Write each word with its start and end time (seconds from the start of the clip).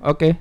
Oke. 0.00 0.38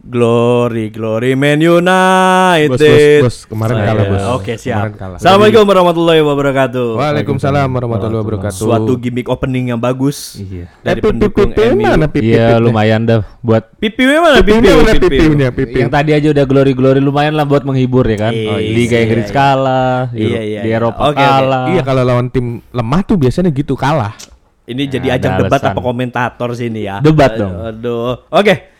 Glory, 0.00 0.88
glory 0.88 1.36
Man 1.36 1.60
United. 1.60 2.72
Bos, 2.72 2.80
bos, 2.80 3.20
bos. 3.20 3.36
Kemarin 3.44 3.74
Oh, 3.76 3.84
kalah, 3.84 4.00
iya. 4.00 4.08
bos. 4.08 4.24
Oke, 4.32 4.52
siap. 4.56 4.76
Kemarin 4.80 4.94
kalah. 4.96 5.18
Assalamualaikum 5.20 5.62
warahmatullahi 5.62 6.20
wabarakatuh. 6.24 6.88
Waalaikumsalam 6.96 7.68
warahmatullahi 7.68 8.18
wabarakatuh. 8.18 8.56
Suatu 8.56 8.96
gimmick 8.96 9.28
opening 9.28 9.68
yang 9.68 9.78
bagus 9.78 10.40
Iya. 10.40 10.72
dari 10.80 10.88
Eh, 10.90 10.94
pipi, 10.96 11.08
pendukung 11.12 11.52
pipi, 11.52 11.68
MU. 11.76 11.84
mana 11.84 12.08
pipi, 12.08 12.32
Iya 12.32 12.48
pipi? 12.50 12.64
lumayan 12.64 13.00
dah 13.04 13.20
buat 13.38 13.64
Pipi 13.76 14.02
mana 14.08 14.40
pipi? 14.40 14.56
Mana 14.64 14.88
Pipi. 14.90 15.08
pipinya 15.12 15.48
pipi. 15.52 15.76
yang 15.76 15.92
tadi 15.92 16.10
aja 16.10 16.28
udah 16.32 16.44
glory 16.44 16.72
glory 16.72 16.98
lumayan 16.98 17.36
lah 17.36 17.44
buat 17.44 17.60
menghibur 17.60 18.08
ya 18.08 18.18
kan. 18.18 18.32
Iya, 18.32 18.56
Liga 18.56 18.96
iya, 18.96 19.04
Inggris 19.04 19.28
iya. 19.28 19.36
kalah, 19.36 20.00
Iya, 20.10 20.40
iya, 20.40 20.60
di 20.64 20.68
iya. 20.70 20.78
Eropa 20.80 21.00
Oke, 21.04 21.12
oke. 21.12 21.20
kalah. 21.20 21.64
Iya 21.68 21.82
kalau 21.84 22.02
lawan 22.02 22.26
tim 22.26 22.46
lemah 22.66 23.00
tuh 23.04 23.20
biasanya 23.20 23.52
gitu 23.52 23.76
kalah. 23.76 24.16
Ini 24.64 24.82
jadi 24.88 25.06
Nah, 25.06 25.16
ajang 25.20 25.32
debat 25.44 25.60
alasan. 25.60 25.76
apa 25.76 25.80
komentator 25.82 26.48
sini 26.54 26.88
ya? 26.88 27.04
Debat 27.04 27.36
dong. 27.36 27.52
Aduh. 27.68 28.16
Oke. 28.32 28.79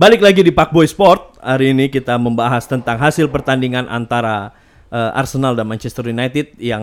Balik 0.00 0.24
lagi 0.24 0.40
di 0.40 0.48
Pak 0.48 0.72
Boy 0.72 0.88
Sport. 0.88 1.36
Hari 1.44 1.76
ini 1.76 1.92
kita 1.92 2.16
membahas 2.16 2.64
tentang 2.64 2.96
hasil 2.96 3.28
pertandingan 3.28 3.84
antara 3.84 4.48
eh, 4.88 5.12
Arsenal 5.12 5.52
dan 5.52 5.68
Manchester 5.68 6.08
United 6.08 6.56
yang 6.56 6.80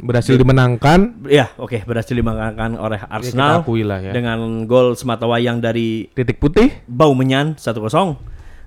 Berhasil 0.00 0.40
dimenangkan. 0.40 1.28
ya 1.28 1.52
oke 1.60 1.84
berhasil 1.84 2.16
dimenangkan 2.16 2.80
oleh 2.80 3.04
Arsenal 3.04 3.60
akui 3.60 3.84
lah 3.84 4.00
ya. 4.00 4.16
dengan 4.16 4.64
gol 4.64 4.96
semata 4.96 5.28
wayang 5.28 5.60
dari 5.60 6.08
Titik 6.16 6.40
putih. 6.40 6.72
Bau 6.88 7.12
Menyan 7.12 7.60
1-0. 7.60 7.84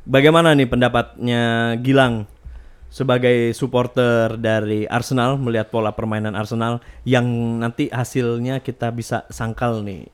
Bagaimana 0.05 0.53
nih 0.53 0.69
pendapatnya 0.69 1.73
Gilang 1.81 2.29
sebagai 2.93 3.49
supporter 3.57 4.37
dari 4.37 4.85
Arsenal 4.85 5.41
melihat 5.41 5.73
pola 5.73 5.89
permainan 5.89 6.37
Arsenal 6.37 6.85
yang 7.01 7.25
nanti 7.57 7.89
hasilnya 7.89 8.61
kita 8.61 8.93
bisa 8.93 9.25
sangkal 9.33 9.81
nih. 9.81 10.05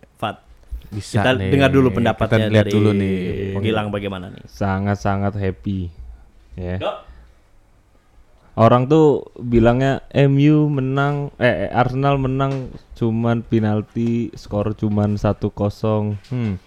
Bisa 0.92 1.24
kita 1.24 1.32
nih. 1.34 1.50
dengar 1.50 1.70
dulu 1.70 1.88
pendapatnya 1.90 2.38
Kita 2.38 2.52
lihat 2.52 2.66
dari 2.68 2.72
dulu 2.72 2.90
nih. 2.92 3.16
Gilang 3.58 3.88
bagaimana 3.90 4.28
nih? 4.28 4.44
Sangat-sangat 4.46 5.34
happy. 5.34 5.88
Ya. 6.54 6.76
Dok. 6.78 6.96
Orang 8.52 8.86
tuh 8.86 9.32
bilangnya 9.40 10.04
MU 10.28 10.68
menang 10.68 11.32
eh 11.40 11.72
Arsenal 11.72 12.20
menang 12.20 12.68
cuman 12.94 13.42
penalti, 13.42 14.28
skor 14.36 14.76
cuman 14.76 15.16
1-0. 15.16 16.20
Hmm. 16.28 16.60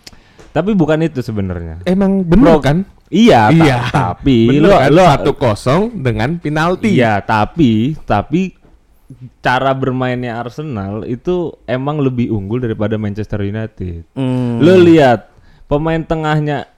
Tapi 0.50 0.70
bukan 0.72 1.04
itu 1.04 1.20
sebenarnya. 1.20 1.84
Emang 1.84 2.24
bener 2.24 2.56
Bro, 2.56 2.64
kan? 2.64 2.88
Iya, 3.12 3.46
ta- 3.46 3.54
Iya. 3.54 3.78
tapi 3.92 4.48
Bener 4.48 4.64
lo 4.64 4.74
kan? 4.74 4.90
lo 4.90 5.02
satu 5.04 5.32
kosong 5.36 5.82
dengan 6.00 6.40
penalti. 6.40 6.96
Iya, 6.96 7.20
tapi 7.20 7.92
tapi 8.00 8.56
cara 9.44 9.70
bermainnya 9.76 10.40
Arsenal 10.40 11.04
itu 11.04 11.52
emang 11.68 12.00
lebih 12.00 12.32
unggul 12.32 12.64
daripada 12.64 12.96
Manchester 12.96 13.44
United. 13.44 14.08
Hmm. 14.16 14.58
Lo 14.64 14.80
lihat 14.80 15.28
pemain 15.68 16.00
tengahnya 16.00 16.68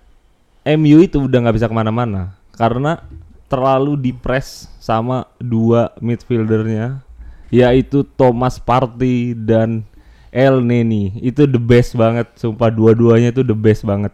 MU 0.67 0.99
itu 1.03 1.23
udah 1.23 1.39
nggak 1.47 1.57
bisa 1.57 1.71
ke 1.71 1.75
mana-mana 1.75 2.35
karena 2.59 2.99
terlalu 3.47 3.95
dipres 3.95 4.67
sama 4.83 5.31
dua 5.39 5.95
midfieldernya 6.03 6.99
yaitu 7.47 8.03
Thomas 8.03 8.59
Partey 8.59 9.39
dan 9.39 9.87
El 10.35 10.59
Neni 10.67 11.15
itu 11.23 11.47
the 11.47 11.63
best 11.63 11.95
banget 11.95 12.27
sumpah 12.35 12.75
dua-duanya 12.75 13.31
itu 13.31 13.47
the 13.47 13.55
best 13.55 13.87
banget 13.87 14.11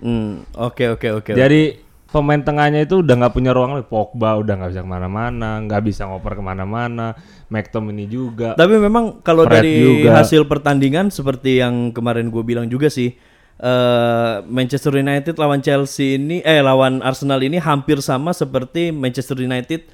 Hmm, 0.00 0.48
Oke 0.56 0.88
oke 0.88 1.08
oke. 1.12 1.32
jadi 1.36 1.76
pemain 2.10 2.42
tengahnya 2.42 2.82
itu 2.84 3.00
udah 3.00 3.14
nggak 3.16 3.34
punya 3.34 3.50
ruang 3.54 3.78
lagi. 3.78 3.86
Pogba 3.86 4.38
udah 4.38 4.54
nggak 4.58 4.70
bisa 4.74 4.82
ke 4.82 4.90
mana-mana, 4.90 5.50
nggak 5.64 5.82
bisa 5.86 6.02
ngoper 6.10 6.38
ke 6.38 6.42
mana-mana. 6.42 7.14
McTominay 7.50 8.06
juga. 8.06 8.54
Tapi 8.54 8.78
memang 8.78 9.22
kalau 9.26 9.42
Fred 9.46 9.62
dari 9.62 10.06
juga. 10.06 10.22
hasil 10.22 10.46
pertandingan 10.46 11.10
seperti 11.10 11.58
yang 11.58 11.90
kemarin 11.90 12.30
gue 12.30 12.42
bilang 12.46 12.70
juga 12.70 12.86
sih, 12.86 13.14
eh, 13.58 14.34
Manchester 14.46 14.94
United 14.94 15.34
lawan 15.34 15.58
Chelsea 15.58 16.14
ini, 16.14 16.42
eh 16.46 16.62
lawan 16.62 17.02
Arsenal 17.02 17.42
ini 17.42 17.58
hampir 17.58 17.98
sama 18.02 18.30
seperti 18.30 18.94
Manchester 18.94 19.38
United 19.42 19.86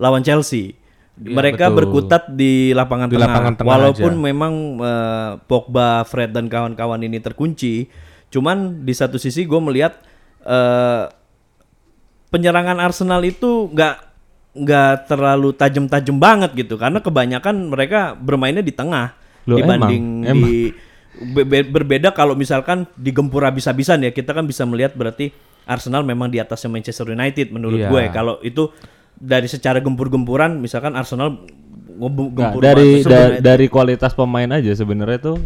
lawan 0.00 0.24
Chelsea. 0.24 0.76
Mereka 1.12 1.68
betul. 1.68 1.76
berkutat 1.76 2.22
di 2.32 2.72
lapangan 2.72 3.12
Di 3.12 3.20
tengah. 3.20 3.28
lapangan 3.28 3.52
tengah 3.60 3.68
Walaupun 3.76 4.12
aja. 4.16 4.24
memang 4.32 4.52
eh, 4.80 5.30
Pogba, 5.44 6.08
Fred 6.08 6.32
dan 6.32 6.48
kawan-kawan 6.48 7.04
ini 7.04 7.20
terkunci, 7.20 7.92
cuman 8.32 8.88
di 8.88 8.96
satu 8.96 9.20
sisi 9.20 9.44
gue 9.44 9.60
melihat 9.60 10.00
eh, 10.48 11.12
penyerangan 12.32 12.80
Arsenal 12.80 13.20
itu 13.22 13.68
nggak 13.68 13.96
nggak 14.52 14.94
terlalu 15.06 15.52
tajam-tajam 15.52 16.16
banget 16.16 16.50
gitu 16.54 16.76
karena 16.76 16.98
kebanyakan 16.98 17.68
mereka 17.68 18.12
bermainnya 18.12 18.60
di 18.60 18.72
tengah 18.72 19.16
Loh, 19.44 19.56
dibanding 19.56 20.04
emang, 20.22 20.44
di 20.44 20.72
be- 21.32 21.44
be- 21.44 21.68
berbeda 21.68 22.12
kalau 22.12 22.32
misalkan 22.32 22.84
digempur 22.94 23.42
habis-habisan 23.42 24.00
ya 24.00 24.10
kita 24.10 24.32
kan 24.32 24.44
bisa 24.44 24.64
melihat 24.64 24.92
berarti 24.92 25.32
Arsenal 25.62 26.02
memang 26.02 26.28
di 26.28 26.36
atasnya 26.36 26.68
Manchester 26.68 27.08
United 27.08 27.48
menurut 27.48 27.80
Iya. 27.80 27.88
gue 27.88 28.02
kalau 28.10 28.40
itu 28.40 28.68
dari 29.12 29.46
secara 29.46 29.78
gempur-gempuran 29.78 30.56
misalkan 30.56 30.92
Arsenal 30.92 31.38
gempur 32.32 32.60
dari 32.60 32.98
Manchester 32.98 33.12
da- 33.12 33.28
United. 33.30 33.42
dari 33.42 33.66
kualitas 33.68 34.12
pemain 34.12 34.50
aja 34.50 34.72
sebenarnya 34.72 35.18
tuh 35.22 35.36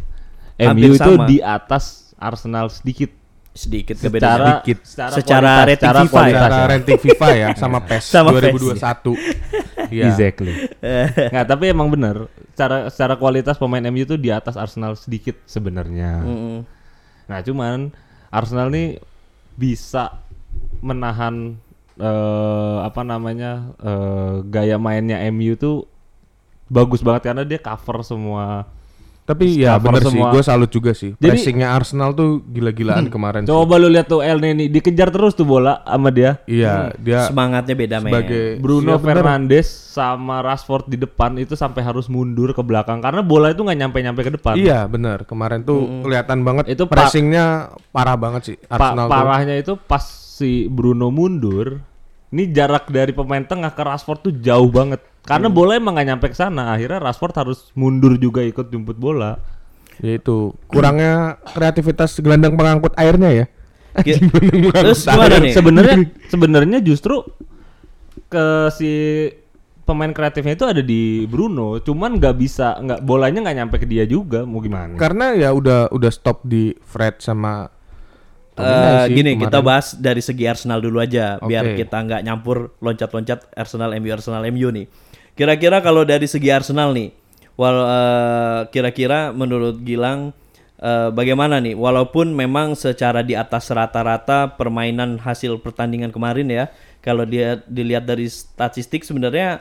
Hampir 0.57 0.89
MU 0.89 0.97
itu 0.97 1.13
di 1.29 1.39
atas 1.39 2.11
Arsenal 2.17 2.73
sedikit. 2.73 3.13
Sedikit 3.57 3.97
Secara 3.97 4.07
kebedaannya 4.13 4.55
Sedikit. 4.61 4.79
secara, 4.85 5.13
Secara 5.17 5.41
kualitas, 5.41 5.67
rating 5.67 5.81
secara 5.81 5.99
FIFA 5.99 6.07
ya? 6.07 6.13
kualitas 6.13 6.41
Secara 6.47 6.57
ya. 6.57 6.71
ranking 6.71 6.99
FIFA 7.01 7.29
ya 7.33 7.49
sama 7.57 7.79
PES 7.89 8.05
Sama 8.05 8.31
PES. 8.31 8.43
2021. 8.45 9.17
Iya. 9.87 10.11
Exactly. 10.11 10.53
Nggak, 11.31 11.47
tapi 11.47 11.65
emang 11.71 11.87
bener. 11.87 12.27
Secara 12.51 12.91
secara 12.91 13.15
kualitas 13.15 13.55
pemain 13.55 13.87
MU 13.87 14.03
tuh 14.03 14.19
di 14.19 14.35
atas 14.35 14.59
Arsenal 14.59 14.99
sedikit 14.99 15.39
sebenarnya. 15.47 16.27
Mm-mm. 16.27 16.67
Nah, 17.31 17.39
cuman 17.41 17.95
Arsenal 18.27 18.67
nih 18.69 18.99
bisa 19.55 20.19
menahan 20.83 21.55
eh, 21.97 22.77
apa 22.83 23.07
namanya 23.07 23.73
eh, 23.79 24.43
gaya 24.45 24.75
mainnya 24.77 25.23
MU 25.31 25.55
tuh 25.55 25.87
bagus 26.67 26.99
banget 26.99 27.31
karena 27.31 27.47
dia 27.47 27.63
cover 27.63 28.03
semua. 28.03 28.67
Tapi 29.27 29.59
ya 29.59 29.75
bener 29.77 30.07
sih, 30.07 30.17
gue 30.17 30.39
salut 30.41 30.71
juga 30.71 30.95
sih. 30.95 31.13
Jadi- 31.13 31.35
Pressingnya 31.35 31.75
Arsenal 31.75 32.15
tuh 32.15 32.47
gila-gilaan 32.47 33.11
kemarin. 33.11 33.43
sih. 33.43 33.51
Coba 33.51 33.75
lu 33.75 33.91
lihat 33.91 34.07
tuh 34.07 34.23
El 34.23 34.39
Neni 34.39 34.71
dikejar 34.71 35.11
terus 35.11 35.35
tuh 35.35 35.43
bola 35.43 35.83
sama 35.83 36.09
dia. 36.09 36.39
Iya, 36.47 36.95
dia 36.97 37.27
semangatnya 37.27 37.75
beda 37.75 37.99
men 37.99 38.07
sebagai 38.09 38.45
Bruno 38.57 38.87
Iya, 38.89 38.97
bener. 38.97 39.15
Fernandes 39.19 39.67
sama 39.67 40.39
Rashford 40.41 40.87
di 40.87 40.97
depan 40.97 41.35
itu 41.37 41.53
sampai 41.53 41.83
harus 41.83 42.07
mundur 42.07 42.53
ke 42.53 42.63
belakang 42.63 43.01
karena 43.01 43.19
bola 43.19 43.51
itu 43.51 43.61
nggak 43.61 43.79
nyampe-nyampe 43.79 44.21
ke 44.23 44.33
depan. 44.33 44.55
Iya 44.55 44.87
benar 44.87 45.27
kemarin 45.27 45.61
tuh 45.61 46.07
kelihatan 46.07 46.41
banget 46.41 46.71
Itu 46.71 46.87
pa- 46.87 47.03
pressingnya 47.03 47.75
parah 47.91 48.15
banget 48.15 48.43
sih 48.45 48.57
Pa- 48.61 48.79
Arsenal 48.79 49.07
tuh. 49.07 49.13
parahnya 49.13 49.55
itu 49.57 49.75
pas 49.77 50.05
si 50.31 50.69
Bruno 50.69 51.09
mundur, 51.09 51.81
ini 52.29 52.47
jarak 52.47 52.87
dari 52.87 53.11
pemain 53.11 53.41
tengah 53.41 53.69
ke 53.69 53.83
Rashford 53.83 54.21
tuh 54.21 54.35
jauh 54.37 54.69
banget. 54.69 55.01
Karena 55.27 55.51
bola 55.51 55.75
emang 55.75 55.93
nggak 55.93 56.07
nyampe 56.07 56.27
ke 56.31 56.37
sana. 56.37 56.71
Akhirnya 56.71 57.03
Rashford 57.03 57.35
harus 57.35 57.59
mundur 57.75 58.15
juga 58.15 58.41
ikut 58.41 58.71
jemput 58.71 58.95
bola. 58.95 59.37
Ya 59.99 60.15
itu 60.15 60.55
kurangnya 60.69 61.37
kreativitas 61.51 62.15
gelandang 62.19 62.55
pengangkut 62.55 62.95
airnya 62.95 63.31
ya. 63.35 63.47
Terus 64.77 65.03
gimana 65.03 65.35
air. 65.35 65.43
nih? 65.43 65.53
Sebenarnya 65.53 65.97
sebenarnya 66.33 66.79
justru 66.79 67.27
ke 68.29 68.47
si 68.71 68.91
pemain 69.83 70.11
kreatifnya 70.11 70.55
itu 70.55 70.67
ada 70.67 70.83
di 70.83 71.25
Bruno, 71.25 71.79
cuman 71.79 72.19
nggak 72.19 72.35
bisa 72.37 72.75
nggak 72.77 73.01
bolanya 73.03 73.43
nggak 73.43 73.57
nyampe 73.57 73.77
ke 73.79 73.87
dia 73.87 74.05
juga. 74.05 74.43
Mau 74.43 74.59
gimana? 74.61 74.95
Karena 74.95 75.33
ya 75.33 75.51
udah 75.51 75.91
udah 75.91 76.11
stop 76.11 76.43
di 76.43 76.71
Fred 76.81 77.19
sama 77.19 77.71
Eh, 78.57 79.05
sih 79.05 79.13
gini 79.13 79.37
kita 79.37 79.61
kemarin. 79.61 79.69
bahas 79.69 79.93
dari 79.93 80.25
segi 80.25 80.49
Arsenal 80.49 80.81
dulu 80.81 80.97
aja 80.97 81.37
biar 81.39 81.77
Oke. 81.77 81.85
kita 81.85 82.01
nggak 82.01 82.25
nyampur 82.25 82.73
loncat-loncat 82.81 83.53
Arsenal 83.53 83.93
MU 84.01 84.09
Arsenal 84.09 84.49
MU 84.49 84.73
nih. 84.73 84.89
Kira-kira 85.37 85.79
kalau 85.79 86.03
dari 86.03 86.25
segi 86.25 86.49
Arsenal 86.49 86.91
nih, 86.91 87.13
wal 87.55 87.77
eh, 87.77 88.61
kira-kira 88.69 89.31
menurut 89.31 89.77
Gilang 89.79 90.33
eh, 90.77 91.09
bagaimana 91.13 91.61
nih? 91.61 91.77
Walaupun 91.77 92.33
memang 92.33 92.73
secara 92.73 93.21
di 93.21 93.37
atas 93.37 93.69
rata-rata 93.69 94.49
permainan 94.51 95.21
hasil 95.21 95.61
pertandingan 95.61 96.09
kemarin 96.09 96.49
ya, 96.49 96.65
kalau 96.99 97.23
dia 97.23 97.61
dilihat 97.63 98.03
dari 98.03 98.27
statistik 98.27 99.05
sebenarnya 99.05 99.61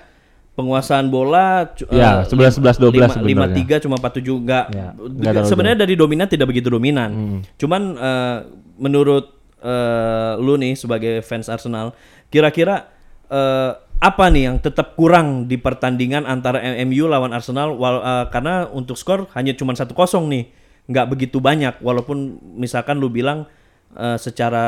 penguasaan 0.55 1.11
bola 1.11 1.67
Ya, 1.91 2.23
eh, 2.23 2.31
11, 2.31 2.63
11, 2.63 2.79
12 2.79 2.95
lima- 2.95 3.11
sebenarnya. 3.11 3.55
53 3.75 3.83
cuma 3.83 3.95
47 3.99 4.39
enggak 4.39 4.65
Ya, 4.71 4.87
nggak 4.95 5.43
sebenarnya 5.43 5.77
dari 5.83 5.95
dominan 5.99 6.27
tidak 6.31 6.47
begitu 6.47 6.71
dominan. 6.71 7.09
Hmm. 7.11 7.39
Cuman 7.59 7.81
eh, 7.93 8.37
menurut 8.79 9.27
eh, 9.59 10.33
lu 10.39 10.55
nih 10.55 10.79
sebagai 10.79 11.19
fans 11.19 11.51
Arsenal, 11.51 11.91
kira-kira 12.27 12.87
eh, 13.27 13.71
apa 14.05 14.29
nih 14.29 14.43
yang 14.45 14.57
tetap 14.61 14.93
kurang 14.93 15.49
di 15.49 15.57
pertandingan 15.57 16.29
antara 16.29 16.61
MU 16.85 17.09
lawan 17.09 17.33
Arsenal 17.33 17.73
wal- 17.73 17.99
eh, 17.99 18.25
karena 18.29 18.69
untuk 18.69 18.93
skor 18.95 19.25
hanya 19.33 19.57
cuma 19.57 19.73
1-0 19.73 19.89
nih. 20.29 20.45
nggak 20.85 21.09
begitu 21.09 21.41
banyak 21.41 21.81
walaupun 21.81 22.37
misalkan 22.53 23.01
lu 23.01 23.09
bilang 23.09 23.49
eh, 23.97 24.17
secara 24.21 24.65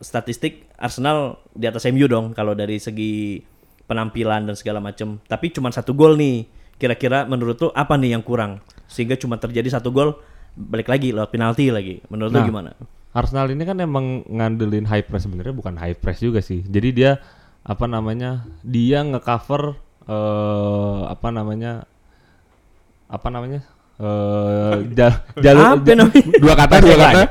statistik 0.00 0.64
Arsenal 0.80 1.36
di 1.52 1.68
atas 1.68 1.84
MU 1.86 2.08
dong 2.08 2.32
kalau 2.32 2.56
dari 2.56 2.80
segi 2.80 3.44
penampilan 3.84 4.48
dan 4.48 4.56
segala 4.56 4.80
macam. 4.80 5.20
Tapi 5.22 5.52
cuma 5.52 5.68
satu 5.68 5.92
gol 5.92 6.16
nih. 6.16 6.48
Kira-kira 6.80 7.28
menurut 7.28 7.60
lu 7.60 7.68
apa 7.70 7.94
nih 7.94 8.16
yang 8.16 8.24
kurang 8.24 8.58
sehingga 8.88 9.14
cuma 9.14 9.36
terjadi 9.36 9.68
satu 9.68 9.92
gol 9.92 10.16
balik 10.56 10.88
lagi 10.88 11.12
lewat 11.12 11.28
penalti 11.28 11.68
lagi. 11.68 12.00
Menurut 12.08 12.32
lu 12.32 12.40
Nah, 12.40 12.48
gimana? 12.48 12.70
Arsenal 13.12 13.52
ini 13.52 13.62
kan 13.62 13.76
emang 13.76 14.24
ngandelin 14.24 14.88
high 14.88 15.04
press 15.04 15.28
sebenarnya 15.28 15.52
bukan 15.52 15.76
high 15.76 15.94
press 15.94 16.18
juga 16.18 16.40
sih. 16.40 16.64
Jadi 16.64 16.88
dia 16.96 17.20
apa 17.62 17.84
namanya? 17.86 18.46
Dia 18.62 19.06
ngecover 19.06 19.78
eh 20.02 21.00
apa 21.06 21.28
namanya? 21.30 21.86
Apa 23.06 23.28
namanya? 23.30 23.62
Eh 24.02 24.74
ja- 24.98 25.22
jalur 25.38 25.78
Apa 25.78 25.94
namanya? 25.94 26.22
Dua 26.42 26.54
kata, 26.58 26.74
dua 26.82 26.96
kata. 26.98 27.22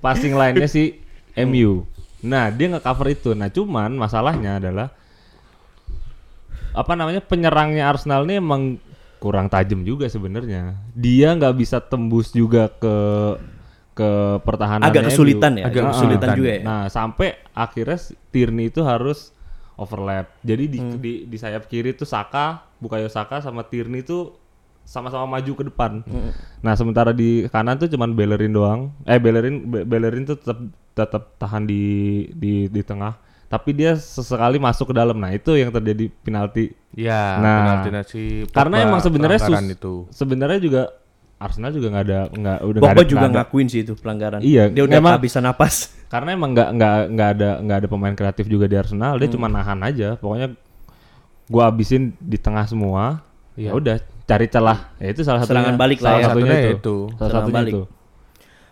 passing 0.00 0.36
line-nya 0.36 0.68
si 0.68 1.00
MU. 1.40 1.88
Nah, 2.20 2.52
dia 2.52 2.68
nge-cover 2.68 3.16
itu. 3.16 3.32
Nah, 3.32 3.48
cuman 3.48 3.96
masalahnya 3.96 4.60
adalah 4.60 4.92
apa 6.70 6.92
namanya? 6.94 7.24
penyerangnya 7.24 7.88
Arsenal 7.88 8.28
ini 8.28 8.38
emang 8.38 8.76
kurang 9.16 9.48
tajam 9.48 9.80
juga 9.88 10.04
sebenarnya. 10.04 10.76
Dia 10.92 11.32
nggak 11.32 11.56
bisa 11.56 11.80
tembus 11.80 12.28
juga 12.30 12.68
ke 12.68 12.94
ke 14.00 14.10
pertahanan 14.40 14.82
Agak 14.82 15.02
kesulitan 15.06 15.52
ya, 15.54 15.64
agak 15.66 15.82
Nah, 15.82 15.90
kesulitan 15.92 16.28
juga 16.34 16.50
ya. 16.50 16.60
Nah, 16.62 16.82
sampai 16.86 17.28
akhirnya 17.52 17.98
Tierney 18.30 18.66
itu 18.66 18.80
harus 18.80 19.36
overlap. 19.74 20.32
Jadi 20.40 20.64
di, 20.66 20.78
Hmm. 20.78 20.96
di, 20.96 21.12
di 21.24 21.36
sayap 21.36 21.64
kiri 21.66 21.92
itu 21.92 22.04
Saka, 22.04 22.64
Bukayo 22.76 23.06
Saka 23.06 23.38
sama 23.38 23.60
Tierney 23.62 24.00
itu 24.00 24.32
sama-sama 24.82 25.28
maju 25.30 25.52
ke 25.54 25.64
depan. 25.64 26.00
Hmm. 26.02 26.32
Nah, 26.58 26.74
sementara 26.74 27.12
di 27.12 27.46
kanan 27.46 27.76
tuh 27.76 27.86
cuman 27.86 28.10
Bellerin 28.10 28.50
doang. 28.50 28.80
Eh 29.04 29.16
Bellerin 29.16 29.62
Be- 29.62 29.84
Bellerin 29.84 30.24
tuh 30.24 30.34
tetap 30.34 30.58
tetap 30.92 31.22
tahan 31.36 31.62
di 31.62 31.84
di 32.30 32.66
di 32.66 32.80
tengah. 32.80 33.14
Tapi 33.46 33.70
dia 33.72 33.94
sesekali 33.94 34.58
masuk 34.58 34.90
ke 34.90 34.94
dalam. 34.94 35.14
Nah, 35.14 35.30
itu 35.30 35.54
yang 35.54 35.70
terjadi 35.70 36.06
penalti. 36.20 36.70
Ya, 36.92 37.34
Nah, 37.36 37.54
penalti 37.60 37.88
nasi 37.90 38.22
Karena 38.46 38.76
emang 38.80 38.98
sebenarnya 39.00 39.38
pelanggaran 39.38 39.64
sus- 39.64 39.76
itu. 39.76 39.94
sebenarnya 40.10 40.58
juga 40.58 40.82
Arsenal 41.40 41.72
juga 41.72 41.88
nggak 41.88 42.04
ada 42.04 42.18
nggak 42.28 42.58
udah 42.60 42.78
nggak 42.78 42.84
Pogba 42.86 42.92
ada- 42.94 43.08
juga 43.08 43.18
nggak 43.18 43.32
ada- 43.32 43.38
ngakuin 43.42 43.66
sih 43.66 43.80
itu 43.80 43.92
pelanggaran. 43.94 44.40
Iya, 44.40 44.64
Dia 44.68 44.82
udah 44.84 44.92
emang- 44.94 45.12
kehabisan 45.16 45.42
napas. 45.42 45.74
karena 46.12 46.28
emang 46.32 46.50
nggak 46.52 46.68
nggak 46.70 46.94
nggak 47.08 47.28
ada 47.32 47.50
nggak 47.60 47.76
ada 47.78 47.88
pemain 47.88 48.12
kreatif 48.12 48.44
juga 48.44 48.66
di 48.66 48.74
Arsenal 48.74 49.12
Hmm. 49.12 49.20
dia 49.20 49.28
cuma 49.30 49.46
nahan 49.46 49.80
aja 49.80 50.08
pokoknya 50.14 50.52
gua 51.46 51.62
abisin 51.66 52.12
di 52.16 52.36
tengah 52.36 52.62
semua 52.64 53.22
ya 53.54 53.72
udah 53.72 53.98
cari 54.24 54.46
celah 54.46 54.90
ya 54.96 55.08
itu 55.08 55.22
salah 55.22 55.40
satunya 55.40 55.62
Serangan 55.62 55.76
balik 55.76 55.98
lah 55.98 56.10
salah 56.10 56.18
ya. 56.18 56.26
satunya 56.28 56.46
Satunya 56.46 56.60
itu, 56.60 56.76
itu. 56.76 56.96
salah 57.08 57.18
Serangan 57.20 57.34
satunya 57.40 57.56
balik. 57.56 57.72
itu 57.72 57.82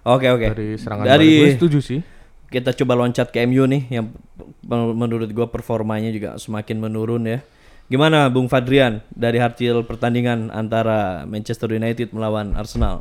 Oke 0.01 0.27
oke. 0.27 0.47
Dari 0.49 0.69
serangan 0.75 1.05
Dari 1.05 1.27
balik 1.27 1.39
gue 1.39 1.49
setuju 1.55 1.79
sih. 1.81 2.01
kita 2.49 2.71
coba 2.75 2.93
loncat 2.97 3.29
ke 3.29 3.39
MU 3.45 3.65
nih 3.67 3.83
yang 3.89 4.07
men- 4.63 4.97
menurut 4.97 5.29
gua 5.29 5.47
performanya 5.47 6.09
juga 6.09 6.35
semakin 6.35 6.77
menurun 6.77 7.23
ya. 7.25 7.39
Gimana 7.89 8.29
Bung 8.29 8.53
Fadrian 8.53 9.01
dari 9.09 9.41
hasil 9.41 9.89
pertandingan 9.89 10.53
antara 10.53 11.25
Manchester 11.25 11.73
United 11.73 12.13
melawan 12.13 12.53
Arsenal? 12.53 13.01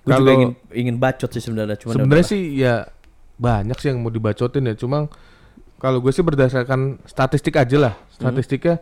Gue 0.00 0.16
juga 0.16 0.32
ingin 0.32 0.52
ingin 0.72 0.96
bacot 0.96 1.28
sih 1.28 1.44
sebenarnya 1.44 1.76
cuma 1.76 1.92
Sebenarnya 1.92 2.26
sih 2.26 2.42
ya 2.56 2.88
banyak 3.36 3.76
sih 3.76 3.92
yang 3.92 4.00
mau 4.00 4.08
dibacotin 4.08 4.64
ya. 4.64 4.74
Cuma 4.80 5.12
kalau 5.76 6.00
gue 6.00 6.08
sih 6.08 6.24
berdasarkan 6.24 7.04
statistik 7.04 7.60
aja 7.60 7.76
lah. 7.76 7.94
Statistiknya 8.08 8.80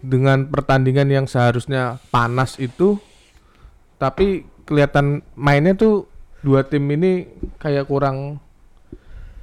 dengan 0.00 0.48
pertandingan 0.48 1.08
yang 1.12 1.26
seharusnya 1.28 2.00
panas 2.08 2.56
itu, 2.56 2.96
tapi 4.00 4.48
kelihatan 4.64 5.20
mainnya 5.36 5.76
tuh 5.76 6.08
dua 6.40 6.64
tim 6.64 6.84
ini 6.92 7.28
kayak 7.60 7.88
kurang 7.88 8.40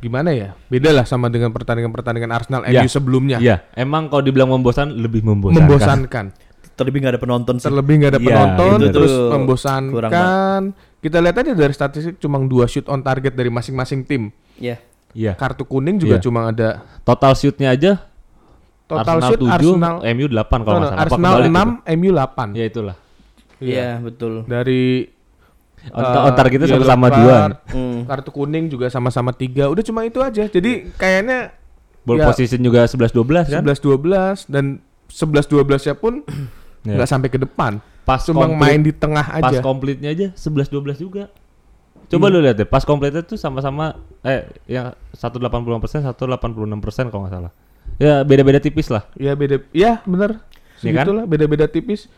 gimana 0.01 0.29
ya? 0.31 0.57
Beda 0.65 0.89
lah 0.89 1.05
sama 1.05 1.29
dengan 1.29 1.49
pertandingan-pertandingan 1.49 2.31
Arsenal 2.31 2.61
Ya. 2.65 2.81
MU 2.81 2.89
sebelumnya. 2.89 3.37
iya 3.37 3.61
emang 3.71 4.09
kalau 4.09 4.19
dibilang 4.19 4.49
membosan 4.49 4.91
lebih 4.91 5.21
membosankan 5.21 5.61
Membosankan. 5.61 6.25
terlebih 6.73 6.97
nggak 6.99 7.13
ada 7.13 7.21
penonton 7.21 7.55
sih. 7.55 7.63
Terlebih 7.63 7.93
nggak 7.95 8.11
ada 8.11 8.17
Iya, 8.17 8.27
penonton, 8.27 8.77
itu 8.79 8.89
terus 8.91 9.13
kurang 9.13 9.31
membosankan. 9.39 10.61
Kita 10.97 11.17
lihat 11.17 11.35
aja 11.35 11.51
dari 11.53 11.71
statistik 11.71 12.15
cuma 12.17 12.41
dua 12.41 12.65
shoot 12.65 12.85
on 12.85 12.99
target 12.99 13.31
dari 13.31 13.47
masing-masing 13.47 14.01
tim. 14.01 14.33
Ya. 14.57 14.81
iya 15.11 15.33
Kartu 15.33 15.61
kuning 15.61 15.95
juga 15.95 16.17
Iya. 16.17 16.23
cuma 16.23 16.47
ada 16.47 16.69
total 17.01 17.33
shootnya 17.33 17.69
aja 17.69 17.99
total 18.85 19.17
Arsenal 19.17 19.29
shoot 19.29 19.41
7 19.41 19.51
Arsenal 19.51 19.95
MU 20.09 20.25
8 20.25 20.61
kalau 20.61 20.79
no, 20.79 20.85
no, 20.85 20.95
Arsenal 20.95 21.33
kebalik 21.37 21.47
6, 21.47 21.55
itu? 21.55 21.95
MU 21.95 22.09
8. 22.11 22.47
ya 22.53 22.65
itulah 22.65 22.95
Iya, 23.59 23.89
betul. 23.99 24.33
Dari 24.43 25.05
on, 25.87 25.97
eh, 25.97 26.19
on 26.21 26.33
targetnya 26.33 26.67
yellow 26.67 26.79
sama-sama 26.79 27.07
dua 27.09 27.37
Hmm. 27.67 27.99
Kartu 28.03 28.29
kuning 28.29 28.65
juga 28.67 28.85
sama-sama 28.87 29.31
tiga. 29.31 29.65
Udah 29.65 29.81
cuma 29.81 30.03
itu 30.03 30.19
aja. 30.19 30.45
Jadi 30.45 30.93
kayaknya 30.93 31.57
ball 32.01 32.17
Ya. 32.17 32.25
position 32.27 32.59
juga 32.59 32.85
11-12 32.85 33.45
kan 33.47 33.61
11 33.61 33.77
12 33.77 34.37
dan 34.45 34.77
11 35.07 35.45
12 35.45 35.81
ya 35.83 35.93
pun 35.93 36.21
Ya. 36.81 36.97
nggak 36.97 37.09
sampai 37.09 37.27
ke 37.27 37.37
depan. 37.37 37.77
pas 38.01 38.17
Cuma 38.19 38.43
komplit- 38.43 38.57
main 38.59 38.81
di 38.81 38.89
tengah 38.89 39.21
pas 39.37 39.53
aja. 39.53 39.61
komplitnya 39.61 40.09
aja 40.09 40.27
11-12 40.33 40.97
juga 40.97 41.29
coba 42.07 42.27
lu 42.27 42.41
lihat 42.41 42.57
deh 42.57 42.65
pas 42.65 42.81
komplitnya 42.81 43.21
tuh 43.21 43.37
sama-sama 43.37 43.93
eh 44.19 44.41
yang 44.67 44.89
satu 45.11 45.37
80 45.37 45.77
persen 45.77 46.01
satu 46.01 46.25
86 46.25 46.49
persen 46.81 47.07
kalau 47.07 47.23
nggak 47.23 47.35
salah 47.37 47.51
ya 47.95 48.21
beda-beda 48.21 48.57
tipis 48.57 48.89
lah 48.89 49.05
Ya 49.13 49.31
beda. 49.31 49.61
Ya 49.71 50.01
bener. 50.03 50.41
Iya 50.81 50.91
kan? 50.97 51.05
Segitulah 51.05 51.23
beda-beda 51.23 51.65
tipis. 51.65 52.09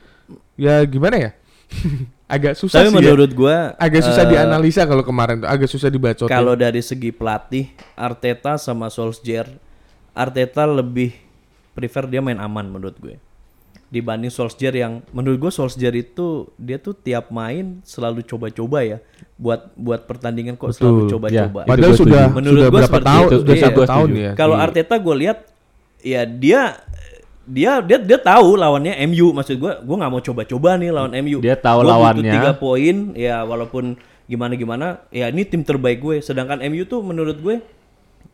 Ya 0.56 0.80
gimana 0.81 1.19
ya? 1.19 1.31
Agak 2.33 2.57
susah 2.57 2.81
Tapi 2.81 2.89
sih 2.89 2.95
ya. 2.97 3.00
menurut 3.06 3.31
gua 3.31 3.77
agak 3.77 4.01
susah 4.01 4.25
eh, 4.25 4.30
dianalisa 4.31 4.81
kalau 4.83 5.06
kemarin 5.06 5.38
tuh 5.38 5.47
agak 5.47 5.69
susah 5.69 5.88
dibacotin. 5.88 6.27
Kalau 6.27 6.57
dari 6.57 6.81
segi 6.81 7.13
pelatih, 7.13 7.69
Arteta 7.94 8.57
sama 8.57 8.89
Solskjaer, 8.89 9.53
Arteta 10.12 10.65
lebih 10.65 11.13
prefer 11.71 12.06
dia 12.06 12.19
main 12.19 12.38
aman 12.38 12.65
menurut 12.65 12.97
gue. 12.97 13.21
Dibanding 13.88 14.30
Solskjaer 14.30 14.74
yang 14.74 14.94
menurut 15.09 15.38
gue 15.38 15.51
Solskjaer 15.53 15.94
itu 15.94 16.50
dia 16.57 16.77
tuh 16.77 16.94
tiap 16.94 17.30
main 17.30 17.77
selalu 17.85 18.25
coba-coba 18.25 18.81
ya. 18.81 18.97
Buat 19.38 19.69
buat 19.77 20.01
pertandingan 20.03 20.57
kok 20.57 20.74
selalu 20.74 21.06
Betul, 21.06 21.09
coba-coba. 21.13 21.59
ya. 21.62 21.69
Padahal 21.69 21.94
sudah. 21.94 22.24
Menurut 22.33 22.57
sudah 22.57 22.69
gua 22.69 22.79
berapa 22.81 23.00
tahun? 23.00 23.27
itu. 23.29 23.38
Sudah 23.45 23.53
Iya. 23.53 23.63
satu 23.69 23.81
tahun 23.86 24.09
ya. 24.18 24.31
Kalau 24.33 24.56
Arteta 24.57 24.95
gue 24.97 25.15
lihat 25.21 25.38
ya 26.01 26.21
dia 26.25 26.62
dia 27.44 27.84
dia 27.84 28.00
dia 28.00 28.16
tahu 28.16 28.56
lawannya 28.56 28.95
MU 29.06 29.36
maksud 29.36 29.57
gue 29.57 29.74
gue 29.78 29.95
nggak 29.95 30.07
mau 30.10 30.22
coba-coba 30.22 30.80
nih 30.80 30.90
lawan 30.90 31.12
MU 31.19 31.38
Dia 31.40 31.54
tahu 31.54 31.84
Gua 31.84 31.92
lawannya. 31.94 32.31
tiga 32.31 32.51
poin 32.54 33.12
ya 33.13 33.44
walaupun 33.44 34.00
gimana 34.24 34.56
gimana 34.56 34.86
ya 35.10 35.28
ini 35.28 35.44
tim 35.44 35.60
terbaik 35.60 36.00
gue. 36.00 36.16
Sedangkan 36.19 36.63
MU 36.63 36.84
tuh 36.84 37.04
menurut 37.04 37.36
gue 37.36 37.60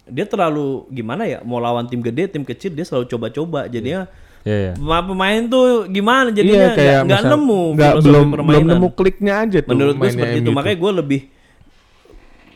dia 0.05 0.25
terlalu 0.25 0.85
gimana 0.89 1.25
ya 1.25 1.41
mau 1.41 1.57
lawan 1.57 1.85
tim 1.85 1.99
gede 1.99 2.29
tim 2.29 2.41
kecil 2.41 2.69
dia 2.69 2.85
selalu 2.85 3.09
coba-coba. 3.09 3.65
Jadinya 3.65 4.05
ya 4.39 4.55
ya 4.69 4.73
pema- 4.73 5.01
pemain 5.03 5.41
tuh 5.43 5.65
gimana 5.85 6.29
jadinya? 6.29 6.69
Kayak 6.71 7.01
nggak 7.03 7.21
nemu 7.27 7.61
filosofi 7.73 8.05
belum 8.05 8.27
belum 8.39 8.63
nemu 8.67 8.87
kliknya 8.93 9.33
aja 9.41 9.57
tuh. 9.59 9.73
menurut 9.73 9.95
gue 9.97 10.09
seperti 10.11 10.37
itu. 10.37 10.39
MU 10.39 10.45
tuh. 10.45 10.53
makanya 10.53 10.77
gue 10.77 10.91
lebih 11.01 11.21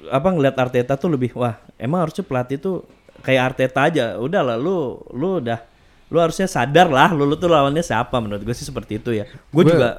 apa 0.06 0.28
ngeliat 0.30 0.56
Arteta 0.56 0.94
tuh 0.94 1.10
lebih 1.10 1.34
wah 1.34 1.58
emang 1.76 2.06
harusnya 2.06 2.22
pelatih 2.22 2.58
tuh 2.58 2.86
kayak 3.22 3.58
Arteta 3.58 3.80
aja. 3.82 4.06
Udah 4.18 4.46
lah 4.46 4.58
lu 4.62 4.78
lu 5.10 5.42
udah 5.42 5.73
lu 6.14 6.22
harusnya 6.22 6.46
sadar 6.46 6.88
lah 6.88 7.10
lu, 7.10 7.26
lu 7.26 7.34
tuh 7.34 7.50
lawannya 7.50 7.82
siapa 7.82 8.14
menurut 8.18 8.40
gue 8.40 8.54
sih 8.54 8.64
seperti 8.64 9.02
itu 9.02 9.10
ya 9.12 9.26
gue 9.26 9.34
Gua- 9.52 9.66
juga 9.68 9.90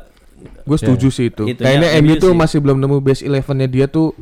Gue 0.62 0.76
setuju 0.76 1.08
sih 1.08 1.30
itu. 1.30 1.46
Itunya 1.46 1.62
Kayaknya 1.78 1.88
MU 1.96 2.10
MU 2.10 2.14
tuh 2.16 2.30
sih. 2.30 2.36
masih 2.36 2.58
belum 2.58 2.76
nemu 2.76 2.98
base 3.00 3.22
11-nya 3.22 3.66
dia 3.66 3.86
tuh 3.86 4.12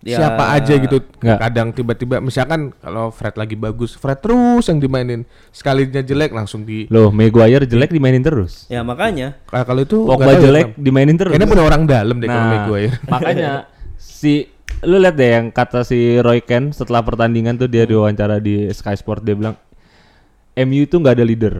Ya. 0.00 0.14
siapa 0.16 0.40
aja 0.52 0.72
gitu. 0.72 1.02
Nggak. 1.20 1.38
Kadang 1.38 1.68
tiba-tiba 1.70 2.16
misalkan 2.18 2.70
kalau 2.72 3.10
Fred 3.10 3.34
lagi 3.34 3.52
bagus, 3.52 3.92
Fred 3.92 4.14
terus 4.16 4.64
yang 4.64 4.78
dimainin. 4.78 5.26
Sekalinya 5.50 5.98
jelek 6.00 6.30
langsung 6.30 6.62
di 6.62 6.86
loh 6.86 7.10
Maguire 7.10 7.66
jelek 7.66 7.90
dimainin 7.90 8.22
terus 8.22 8.64
ya 8.68 8.80
makanya 8.80 9.34
Nah, 9.44 9.62
kalau 9.62 9.82
itu 9.82 9.98
Pogba 10.00 10.32
ya, 10.32 10.40
jelek 10.40 10.66
Bang. 10.70 10.80
dimainin 10.80 11.14
terus 11.14 11.30
Kayaknya 11.30 11.50
punya 11.50 11.64
orang 11.66 11.82
dalam 11.84 12.16
deh 12.16 12.26
kalau 12.26 12.40
Nah, 12.40 12.52
Maguire. 12.56 12.94
makanya 13.12 13.50
si 13.96 14.46
lu 14.80 14.96
lihat 14.96 15.12
deh 15.12 15.30
yang 15.34 15.46
kata 15.50 15.82
si 15.82 15.98
Roy 16.16 16.40
Ken 16.40 16.70
setelah 16.70 17.02
pertandingan 17.02 17.54
tuh 17.54 17.66
dia 17.66 17.82
diwawancara 17.82 18.38
di 18.38 18.70
Sky 18.70 18.94
Sport 18.94 19.20
dia 19.20 19.34
bilang 19.34 19.58
MU 20.64 20.82
itu 20.82 20.96
nggak 20.96 21.14
ada 21.14 21.24
leader. 21.24 21.54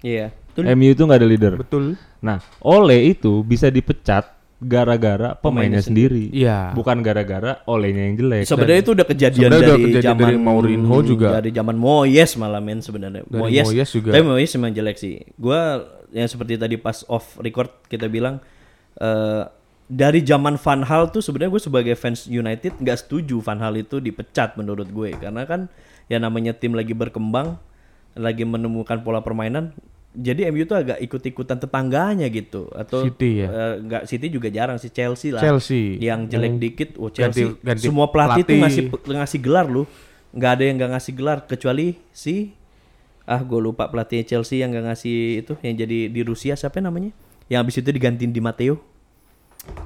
iya 0.00 0.30
Betul. 0.46 0.72
MU 0.72 0.88
itu 0.88 1.02
nggak 1.04 1.20
ada 1.20 1.28
leader. 1.28 1.52
Betul. 1.60 1.84
Nah, 2.24 2.40
Ole 2.64 3.12
itu 3.12 3.44
bisa 3.44 3.68
dipecat 3.68 4.32
gara-gara 4.56 5.36
pemainnya 5.36 5.84
sendiri. 5.84 6.32
Iya. 6.32 6.72
Bukan 6.72 7.04
gara-gara 7.04 7.60
Olehnya 7.68 8.08
yang 8.08 8.16
jelek. 8.16 8.48
sebenarnya 8.48 8.80
itu 8.80 8.92
udah 8.96 9.06
kejadian 9.06 9.50
dari 9.52 9.60
udah 9.60 9.76
kejadian 9.76 10.16
zaman 10.16 10.24
dari 10.24 10.38
Mourinho 10.40 10.96
juga. 11.04 11.28
dari 11.36 11.50
zaman 11.52 11.76
Moyes 11.76 12.30
malah 12.40 12.64
men 12.64 12.80
sebenarnya 12.80 13.28
Dari 13.28 13.36
Moyes 13.36 13.90
juga. 13.92 14.16
tapi 14.16 14.24
Moyes 14.24 14.50
memang 14.56 14.72
jelek 14.72 14.96
sih 14.96 15.20
gua 15.36 15.84
yang 16.08 16.24
seperti 16.24 16.56
tadi 16.56 16.80
pas 16.80 17.04
off 17.04 17.36
record 17.36 17.68
kita 17.92 18.08
bilang 18.08 18.40
eh 18.96 19.44
dari 19.86 20.24
zaman 20.24 20.56
Van 20.58 20.82
Hal 20.82 21.14
tuh 21.14 21.22
sebenarnya 21.22 21.52
gue 21.52 21.62
sebagai 21.62 21.94
fans 21.94 22.26
United 22.26 22.80
nggak 22.80 23.06
setuju 23.06 23.38
Van 23.38 23.60
Hal 23.60 23.76
itu 23.76 24.00
dipecat 24.02 24.56
menurut 24.58 24.88
gue 24.90 25.14
karena 25.14 25.46
kan 25.46 25.70
ya 26.08 26.16
namanya 26.18 26.56
tim 26.56 26.74
lagi 26.74 26.90
berkembang 26.90 27.54
lagi 28.16 28.42
menemukan 28.42 29.00
pola 29.00 29.20
permainan 29.20 29.76
jadi 30.16 30.48
MU 30.48 30.64
tuh 30.64 30.80
agak 30.80 30.96
ikut-ikutan 30.96 31.60
tetangganya 31.60 32.24
gitu. 32.32 32.72
Atau 32.72 33.04
City 33.04 33.44
ya? 33.44 33.48
eh, 33.52 33.74
nggak 33.84 34.02
City 34.08 34.32
juga 34.32 34.48
jarang 34.48 34.80
sih 34.80 34.88
Chelsea 34.88 35.28
lah. 35.28 35.44
Chelsea. 35.44 36.00
yang 36.00 36.24
jelek 36.24 36.56
dikit 36.56 36.96
oh 36.96 37.12
Ganti- 37.12 37.44
Chelsea. 37.44 37.60
ganti 37.60 37.84
semua 37.84 38.08
pelatih, 38.08 38.40
tuh 38.40 38.56
pelatih. 38.56 38.88
ngasih 38.88 39.12
ngasih 39.12 39.40
gelar 39.44 39.68
lu 39.68 39.84
nggak 40.32 40.50
ada 40.50 40.62
yang 40.64 40.76
nggak 40.80 40.90
ngasih 40.96 41.12
gelar 41.12 41.38
kecuali 41.44 41.86
si 42.10 42.56
ah 43.24 43.40
gue 43.40 43.60
lupa 43.60 43.92
pelatih 43.92 44.24
Chelsea 44.24 44.64
yang 44.64 44.72
nggak 44.72 44.86
ngasih 44.88 45.16
itu 45.44 45.52
yang 45.60 45.74
jadi 45.76 45.98
di 46.08 46.20
Rusia 46.24 46.56
siapa 46.56 46.80
namanya? 46.80 47.12
Yang 47.52 47.58
habis 47.60 47.76
itu 47.78 47.90
digantiin 47.92 48.32
di 48.32 48.40
Matteo 48.40 48.80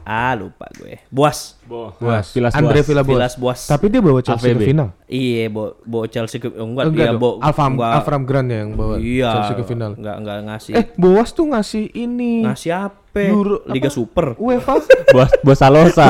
Ah 0.02 0.34
lupa 0.34 0.66
gue. 0.72 0.98
Boas. 1.06 1.54
Boas. 1.62 2.32
Vilas 2.32 2.50
Andre 2.50 2.72
Boas. 2.74 2.86
Villa 2.88 3.02
Boas. 3.02 3.14
Vilas 3.14 3.34
Boas. 3.36 3.60
Tapi 3.64 3.86
dia 3.86 4.00
bawa 4.00 4.18
Chelsea 4.18 4.48
AVB. 4.48 4.58
ke 4.58 4.66
final. 4.66 4.88
Iya, 5.06 5.44
bawa 5.46 5.68
bawa 5.80 6.06
Chelsea 6.06 6.36
ke 6.36 6.48
oh, 6.48 6.66
enggak, 6.66 6.84
Enggak 6.88 7.06
dia 7.06 7.14
bawa 7.14 7.34
Alfam, 7.40 7.72
enggak- 7.72 7.94
Alfram 7.94 8.22
Grant 8.24 8.48
ya 8.48 8.58
yang 8.58 8.70
bawa 8.74 8.94
Iya. 8.96 9.30
Chelsea 9.30 9.54
ke 9.54 9.64
final. 9.64 9.90
Enggak 9.94 10.16
enggak 10.18 10.38
ngasih. 10.42 10.72
Eh, 10.72 10.84
Boas 10.94 11.28
tuh 11.30 11.46
ngasih 11.46 11.84
ini 11.92 12.42
ngasih 12.42 12.70
apa? 12.72 12.98
Euro- 13.12 13.62
Liga 13.66 13.86
apa? 13.86 13.94
Super. 13.94 14.26
UEFA. 14.34 14.74
Bos 15.14 15.30
Bos 15.42 15.58
Salosa. 15.62 16.08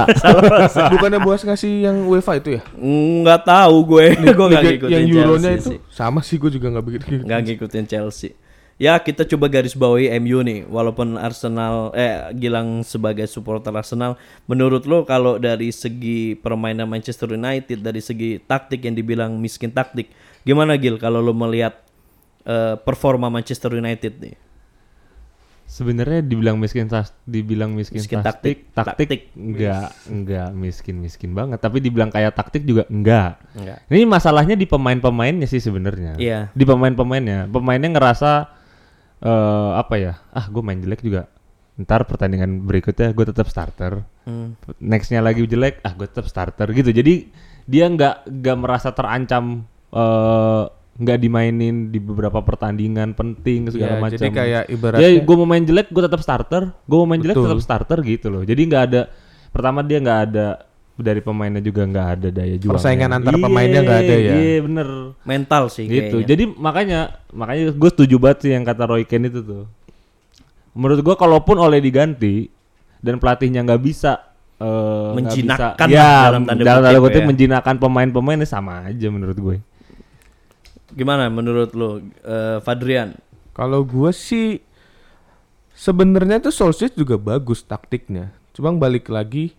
Bukannya 0.89 1.19
Boas 1.19 1.43
ngasih 1.43 1.73
yang 1.83 1.97
UEFA 2.07 2.33
itu 2.37 2.57
ya? 2.57 2.62
Enggak 2.75 3.45
tahu 3.45 3.77
gue. 3.87 4.07
gue 4.15 4.33
enggak 4.33 4.62
ngikutin 4.65 4.89
yang 4.89 5.05
Chelsea 5.05 5.21
Euronya 5.21 5.50
itu 5.53 5.71
sih. 5.71 5.79
sama 5.91 6.21
sih 6.21 6.37
gue 6.37 6.50
juga 6.50 6.67
nggak 6.69 6.85
begitu. 6.85 7.05
nggak 7.21 7.41
ngikutin 7.43 7.85
Chelsea. 7.85 8.33
Ya 8.81 8.97
kita 8.97 9.29
coba 9.29 9.53
garis 9.53 9.77
bawahi 9.77 10.09
MU 10.25 10.41
nih, 10.41 10.65
walaupun 10.65 11.21
Arsenal 11.21 11.93
eh 11.93 12.33
Gilang 12.33 12.81
sebagai 12.81 13.29
supporter 13.29 13.69
Arsenal, 13.77 14.17
menurut 14.49 14.89
lo 14.89 15.05
kalau 15.05 15.37
dari 15.37 15.69
segi 15.69 16.33
permainan 16.41 16.89
Manchester 16.89 17.37
United, 17.37 17.77
dari 17.85 18.01
segi 18.01 18.41
taktik 18.41 18.81
yang 18.89 18.97
dibilang 18.97 19.37
miskin 19.37 19.69
taktik, 19.69 20.09
gimana 20.49 20.81
Gil 20.81 20.97
kalau 20.97 21.21
lo 21.21 21.37
melihat 21.37 21.77
eh, 22.49 22.81
performa 22.81 23.29
Manchester 23.29 23.77
United 23.77 24.17
nih? 24.17 24.35
Sebenarnya 25.69 26.25
dibilang 26.25 26.57
miskin 26.57 26.89
dibilang 27.29 27.77
miskin, 27.77 28.01
Miskin 28.01 28.25
taktik, 28.25 28.73
taktik. 28.73 29.07
taktik, 29.07 29.23
enggak, 29.37 29.93
enggak 30.09 30.49
miskin 30.57 31.05
miskin 31.05 31.37
banget. 31.37 31.61
Tapi 31.61 31.85
dibilang 31.85 32.09
kayak 32.09 32.33
taktik 32.33 32.65
juga 32.65 32.89
enggak. 32.89 33.45
Enggak. 33.53 33.79
Ini 33.93 34.09
masalahnya 34.09 34.57
di 34.57 34.65
pemain-pemainnya 34.65 35.45
sih 35.45 35.61
sebenarnya. 35.61 36.17
Iya. 36.17 36.49
Di 36.57 36.65
pemain-pemainnya, 36.65 37.47
pemainnya 37.53 37.93
ngerasa 37.93 38.60
eh 39.21 39.71
apa 39.77 39.95
ya? 39.97 40.12
Ah, 40.33 40.49
gue 40.49 40.62
main 40.62 40.81
jelek 40.81 41.00
juga. 41.00 41.29
Ntar 41.77 42.05
pertandingan 42.05 42.65
berikutnya 42.65 43.12
gue 43.12 43.25
tetap 43.25 43.49
starter. 43.49 44.05
Hmm. 44.25 44.57
Nextnya 44.81 45.21
lagi 45.21 45.45
jelek, 45.45 45.81
ah 45.81 45.93
gue 45.93 46.05
tetap 46.05 46.29
starter 46.29 46.69
gitu. 46.73 46.93
Jadi 46.93 47.29
dia 47.65 47.89
nggak 47.89 48.29
nggak 48.29 48.57
merasa 48.57 48.93
terancam 48.93 49.65
eh 49.91 50.65
nggak 51.00 51.17
dimainin 51.17 51.89
di 51.89 51.97
beberapa 51.97 52.45
pertandingan 52.45 53.17
penting 53.17 53.73
segala 53.73 53.97
Ya, 53.97 54.00
macam. 54.05 54.21
jadi 54.21 54.29
kayak 54.29 54.65
Ya, 54.69 54.75
ibaratnya 54.77 55.09
gue 55.25 55.37
mau 55.41 55.49
main 55.49 55.65
jelek, 55.65 55.89
gue 55.89 56.03
tetap 56.05 56.21
starter. 56.21 56.77
Gue 56.85 56.99
mau 57.00 57.09
main 57.09 57.21
jelek, 57.21 57.41
Betul. 57.41 57.47
tetap 57.49 57.61
starter 57.65 57.99
gitu 58.05 58.29
loh. 58.29 58.43
Jadi 58.45 58.61
nggak 58.69 58.83
ada. 58.93 59.03
Pertama 59.49 59.81
dia 59.81 59.97
nggak 59.97 60.21
ada 60.29 60.47
dari 61.00 61.21
pemainnya 61.21 61.61
juga 61.61 61.85
nggak 61.85 62.07
ada 62.16 62.28
daya 62.30 62.57
juang. 62.57 62.76
Persaingan 62.76 63.11
antara 63.11 63.37
pemainnya 63.37 63.80
nggak 63.80 64.00
ada 64.04 64.16
ya? 64.16 64.35
Iya 64.37 64.59
bener. 64.64 64.88
Mental 65.25 65.62
sih 65.69 65.85
Gitu. 65.88 66.21
kayaknya. 66.21 66.28
Jadi 66.28 66.45
makanya 66.57 67.00
makanya 67.30 67.64
gue 67.73 67.90
setuju 67.90 68.16
banget 68.21 68.38
sih 68.47 68.50
yang 68.52 68.64
kata 68.64 68.85
Roy 68.87 69.04
Keane 69.04 69.28
itu 69.28 69.40
tuh. 69.42 69.64
Menurut 70.73 71.00
gue 71.02 71.14
kalaupun 71.19 71.57
oleh 71.59 71.83
diganti 71.83 72.47
dan 73.00 73.19
pelatihnya 73.19 73.64
nggak 73.64 73.83
bisa 73.83 74.12
eh, 74.57 74.64
nggak 74.64 75.16
Menjinakkan 75.16 75.87
bisa, 75.88 75.97
ya, 75.99 76.11
dalam 76.30 76.42
tanda 76.45 76.62
dalam 76.62 76.83
tanda 76.85 77.00
kutip 77.00 77.23
ya. 77.25 77.28
menjinakkan 77.28 77.76
pemain-pemainnya 77.80 78.47
sama 78.47 78.87
aja 78.87 79.07
menurut 79.11 79.37
gue. 79.37 79.57
Gimana 80.90 81.30
menurut 81.30 81.71
lo 81.75 81.99
eh, 82.23 82.59
Fadrian? 82.61 83.16
Kalau 83.57 83.83
gue 83.83 84.11
sih 84.14 84.61
sebenarnya 85.75 86.38
tuh 86.40 86.52
Solskjaer 86.54 86.92
juga 86.95 87.16
bagus 87.16 87.64
taktiknya. 87.64 88.30
Cuma 88.52 88.75
balik 88.75 89.09
lagi 89.09 89.54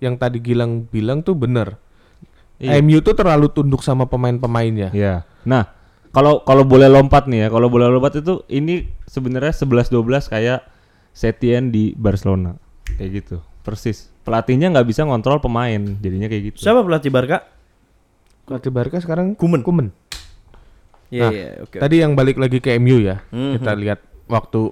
yang 0.00 0.16
tadi 0.16 0.40
Gilang 0.40 0.88
bilang 0.88 1.20
tuh 1.20 1.36
bener. 1.36 1.76
Iya. 2.60 2.80
MU 2.84 3.00
tuh 3.00 3.16
terlalu 3.16 3.48
tunduk 3.52 3.80
sama 3.80 4.04
pemain-pemainnya. 4.04 4.92
Ya. 4.92 5.24
Nah, 5.48 5.72
kalau 6.12 6.44
kalau 6.44 6.64
boleh 6.64 6.92
lompat 6.92 7.24
nih 7.24 7.46
ya, 7.46 7.48
kalau 7.48 7.72
boleh 7.72 7.88
lompat 7.88 8.20
itu 8.20 8.44
ini 8.52 8.88
sebenarnya 9.08 9.54
11-12 9.54 10.28
kayak 10.28 10.60
Setien 11.16 11.72
di 11.72 11.96
Barcelona. 11.96 12.56
Kayak 13.00 13.10
gitu. 13.24 13.36
Persis. 13.64 14.12
Pelatihnya 14.24 14.72
nggak 14.72 14.88
bisa 14.88 15.04
ngontrol 15.08 15.40
pemain, 15.40 15.80
jadinya 16.00 16.28
kayak 16.28 16.52
gitu. 16.52 16.68
Siapa 16.68 16.84
pelatih 16.84 17.12
Barca? 17.12 17.44
Pelatih 18.44 18.72
Barca 18.72 18.98
sekarang 19.00 19.32
Kuman. 19.36 19.64
Kuman. 19.64 19.88
Iya, 21.10 21.26
Nah, 21.26 21.32
iya, 21.34 21.48
oke. 21.64 21.76
Tadi 21.80 21.96
yang 21.98 22.12
balik 22.14 22.38
lagi 22.38 22.62
ke 22.62 22.78
MU 22.78 23.02
ya. 23.02 23.24
Mhm. 23.34 23.58
Kita 23.58 23.72
lihat 23.74 23.98
waktu 24.30 24.70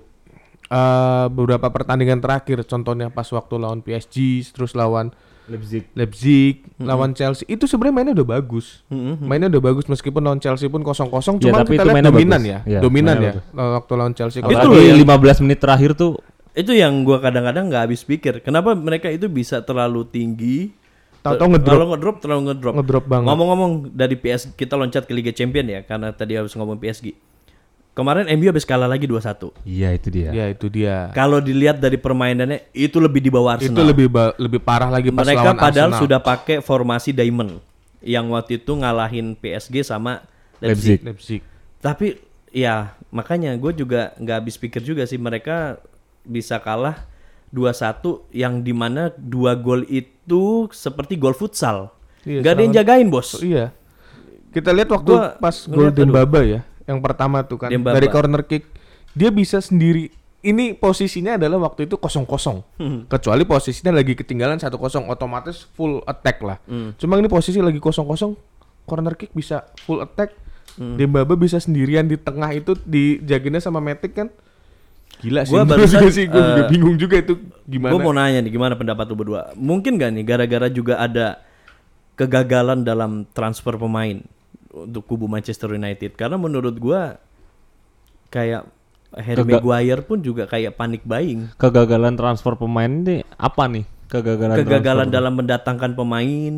eh, 0.68 1.26
beberapa 1.28 1.66
pertandingan 1.66 2.18
terakhir 2.18 2.62
contohnya 2.62 3.08
pas 3.08 3.26
waktu 3.26 3.54
lawan 3.54 3.80
PSG 3.80 4.16
terus 4.50 4.72
lawan 4.72 5.10
Leipzig. 5.48 5.88
Leipzig, 5.92 6.60
Mhm. 6.76 6.84
lawan 6.84 7.10
Chelsea 7.10 7.48
itu 7.48 7.64
sebenarnya 7.64 7.94
mainnya 7.94 8.14
udah 8.14 8.28
bagus. 8.34 8.84
Mhm. 8.86 9.16
Mainnya 9.22 9.48
udah 9.48 9.62
bagus 9.64 9.88
meskipun 9.88 10.20
lawan 10.20 10.36
Chelsea 10.36 10.68
pun 10.68 10.84
kosong-kosong 10.84 11.40
Ya, 11.40 11.48
cuma 11.48 11.64
tapi 11.64 11.72
kita 11.72 11.74
itu 11.74 11.88
lihat 11.88 11.94
mainnya 11.94 12.12
dominan 12.12 12.36
bagus. 12.36 12.44
ya. 12.46 12.58
Iya, 12.68 12.78
dominan 12.78 13.14
ya 13.14 13.32
mainnya 13.32 13.64
waktu 13.74 13.92
lawan 13.94 14.12
Chelsea. 14.12 14.38
Itu 14.38 14.46
Apalagi 14.46 14.68
loh 14.68 14.82
yang- 14.84 15.00
15 15.00 15.38
menit 15.40 15.58
terakhir 15.58 15.92
tuh 15.94 16.20
Itu 16.52 16.74
yang 16.74 17.00
gua 17.00 17.22
kadang-kadang 17.22 17.70
nggak 17.70 17.82
habis 17.86 18.02
pikir. 18.02 18.42
Kenapa 18.42 18.74
mereka 18.74 19.06
itu 19.06 19.24
bisa 19.26 19.62
terlalu 19.62 20.02
tinggi? 20.04 20.74
Tahu-tahu 21.20 21.54
ngedrop. 21.54 21.70
Kalau 21.72 21.86
ngedrop 21.88 22.16
terlalu 22.18 22.42
ngedrop. 22.44 22.74
Ngedrop 22.74 23.04
banget. 23.06 23.26
Ngomong-ngomong 23.26 23.72
dari 23.88 24.16
PS 24.16 24.42
kita 24.52 24.74
loncat 24.74 25.06
ke 25.06 25.12
Liga 25.12 25.30
Champion 25.30 25.64
ya 25.64 25.80
karena 25.80 26.10
tadi 26.10 26.34
harus 26.34 26.50
ngomong 26.52 26.76
PSG. 26.76 27.14
Kemarin 27.98 28.30
MU 28.30 28.46
habis 28.46 28.62
kalah 28.62 28.86
lagi 28.86 29.10
2-1. 29.10 29.50
Iya 29.66 29.90
itu 29.90 30.06
dia. 30.08 30.30
Ya 30.30 30.46
itu 30.46 30.70
dia. 30.70 31.10
Kalau 31.10 31.42
dilihat 31.42 31.82
dari 31.82 31.98
permainannya 31.98 32.70
itu 32.70 33.02
lebih 33.02 33.18
di 33.18 33.26
bawah 33.26 33.58
Itu 33.58 33.74
Arsenal. 33.74 33.90
lebih 33.90 34.06
ba- 34.06 34.38
lebih 34.38 34.62
parah 34.62 34.86
lagi 34.86 35.10
pas 35.10 35.26
Mereka 35.26 35.42
lawan 35.42 35.58
padahal 35.58 35.90
Arsenal. 35.90 36.02
sudah 36.06 36.20
pakai 36.22 36.62
formasi 36.62 37.10
diamond 37.10 37.58
yang 37.98 38.30
waktu 38.30 38.62
itu 38.62 38.70
ngalahin 38.70 39.34
PSG 39.34 39.82
sama 39.82 40.22
Leipzig. 40.62 41.02
Leipzig. 41.02 41.04
Leipzig. 41.04 41.40
Tapi 41.78 42.06
ya 42.54 42.94
makanya 43.10 43.50
gue 43.58 43.74
juga 43.74 44.14
nggak 44.14 44.36
habis 44.38 44.54
pikir 44.54 44.78
juga 44.80 45.02
sih 45.02 45.18
mereka 45.18 45.82
bisa 46.22 46.62
kalah 46.62 47.02
2-1 47.50 47.98
yang 48.30 48.60
di 48.60 48.70
mana 48.70 49.10
dua 49.10 49.56
gol 49.56 49.82
itu 49.84 50.70
seperti 50.70 51.16
gol 51.16 51.34
futsal. 51.34 51.90
Iya, 52.22 52.44
Gak 52.44 52.52
ada 52.52 52.62
yang 52.62 52.74
jagain 52.74 53.08
bos. 53.08 53.34
Oh, 53.34 53.42
iya. 53.42 53.72
Kita 54.48 54.70
lihat 54.70 54.86
waktu 54.86 55.10
Gua 55.10 55.34
pas 55.34 55.64
ngeliat, 55.64 55.96
Golden 55.96 56.08
aduh. 56.08 56.14
Baba 56.14 56.40
ya, 56.42 56.60
yang 56.88 57.04
pertama 57.04 57.44
tuh 57.44 57.60
kan 57.60 57.68
Dembaba. 57.68 58.00
dari 58.00 58.08
corner 58.08 58.42
kick 58.48 58.64
dia 59.12 59.28
bisa 59.28 59.60
sendiri. 59.60 60.08
Ini 60.38 60.78
posisinya 60.78 61.34
adalah 61.34 61.58
waktu 61.68 61.90
itu 61.90 61.98
kosong-kosong. 61.98 62.62
Hmm. 62.78 63.00
Kecuali 63.10 63.42
posisinya 63.42 63.90
lagi 63.90 64.14
ketinggalan 64.14 64.56
1-0 64.56 64.70
otomatis 65.10 65.66
full 65.74 66.00
attack 66.06 66.40
lah. 66.46 66.62
Hmm. 66.64 66.94
Cuma 66.94 67.18
ini 67.18 67.26
posisi 67.26 67.58
lagi 67.58 67.82
kosong-kosong 67.82 68.38
corner 68.86 69.18
kick 69.18 69.34
bisa 69.34 69.66
full 69.84 70.00
attack. 70.00 70.32
Hmm. 70.78 70.94
Dembaba 70.94 71.34
bisa 71.34 71.58
sendirian 71.58 72.06
di 72.06 72.14
tengah 72.14 72.54
itu 72.54 72.78
dijagainnya 72.86 73.58
sama 73.58 73.82
Matic 73.82 74.14
kan. 74.14 74.30
Gila 75.18 75.42
sih. 75.42 75.52
Gua 75.58 75.66
barusan, 75.66 76.06
gua 76.06 76.12
sih 76.14 76.24
gue 76.30 76.38
juga 76.38 76.62
eh, 76.62 76.68
bingung 76.70 76.94
juga 76.94 77.16
itu 77.18 77.34
gimana. 77.66 77.90
Gue 77.90 78.00
mau 78.00 78.14
nanya 78.14 78.38
nih 78.38 78.52
gimana 78.54 78.78
pendapat 78.78 79.10
lu 79.10 79.18
berdua? 79.18 79.50
Mungkin 79.58 79.98
gak 79.98 80.14
nih 80.14 80.22
gara-gara 80.22 80.70
juga 80.70 81.02
ada 81.02 81.42
kegagalan 82.14 82.86
dalam 82.86 83.26
transfer 83.34 83.74
pemain 83.74 84.22
untuk 84.70 85.04
kubu 85.04 85.24
Manchester 85.24 85.70
United? 85.70 86.12
Karena 86.12 86.34
menurut 86.34 86.74
gua 86.74 87.16
kayak 88.28 88.68
Harry 89.10 89.40
Kega- 89.40 89.58
Maguire 89.58 90.02
pun 90.02 90.18
juga 90.18 90.44
kayak 90.44 90.74
panik 90.74 91.00
buying. 91.02 91.48
Kegagalan 91.56 92.12
transfer 92.12 92.52
pemain 92.54 92.90
ini 92.90 93.24
apa 93.32 93.64
nih? 93.64 93.84
Kegagalan 94.06 94.56
Kegagalan 94.58 94.80
transfer. 95.02 95.14
dalam 95.14 95.32
mendatangkan 95.34 95.90
pemain 95.94 96.54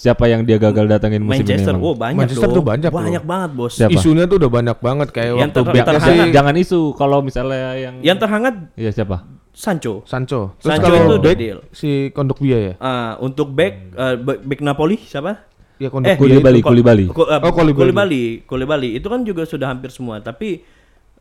Siapa 0.00 0.24
yang 0.26 0.48
dia 0.48 0.56
gagal 0.56 0.88
datangin 0.88 1.20
musim 1.20 1.44
Manchester. 1.44 1.60
ini? 1.68 1.76
emang? 1.76 1.84
Oh 1.84 1.92
banyak 1.94 2.16
Manchester 2.16 2.48
dong. 2.48 2.56
tuh 2.56 2.64
banyak, 2.64 2.88
banyak 2.90 3.20
banget 3.22 3.50
bos. 3.52 3.72
Siapa? 3.76 3.92
Isunya 3.92 4.24
tuh 4.24 4.40
udah 4.40 4.48
banyak 4.50 4.78
banget 4.78 5.08
kayak 5.10 5.28
Yang 5.28 5.36
waktu 5.36 5.52
ter- 5.52 5.68
terhangat- 5.68 6.00
sih 6.00 6.16
jangan, 6.16 6.28
jangan 6.32 6.54
isu 6.56 6.80
kalau 6.96 7.18
misalnya 7.20 7.64
yang 7.76 7.94
Yang 8.00 8.18
terhangat 8.18 8.54
Iya 8.74 8.90
siapa? 8.94 9.16
Sancho. 9.52 10.00
Sancho. 10.04 10.56
Terus 10.56 10.70
Sancho 10.72 10.84
kalau 10.86 10.96
itu 10.96 11.16
back 11.20 11.36
deal. 11.36 11.58
si 11.70 11.90
Kondogbia 12.10 12.58
ya? 12.58 12.74
Ah, 12.80 13.20
untuk 13.20 13.52
back 13.52 13.92
back, 14.16 14.38
back 14.42 14.60
Napoli 14.62 14.96
siapa? 14.96 15.44
Ya 15.80 15.88
Eh, 15.88 16.14
Koulibaly, 16.14 16.60
itu. 16.60 16.62
Ko- 16.62 16.68
Koulibaly. 16.68 17.04
Ko- 17.08 17.24
eh, 17.24 17.40
Oh, 17.40 17.50
Koulibaly. 17.50 17.80
Koulibaly. 17.80 18.22
Koulibaly. 18.44 18.88
Itu 18.94 19.08
kan 19.08 19.24
juga 19.24 19.42
sudah 19.42 19.72
hampir 19.72 19.88
semua. 19.88 20.20
Tapi 20.20 20.60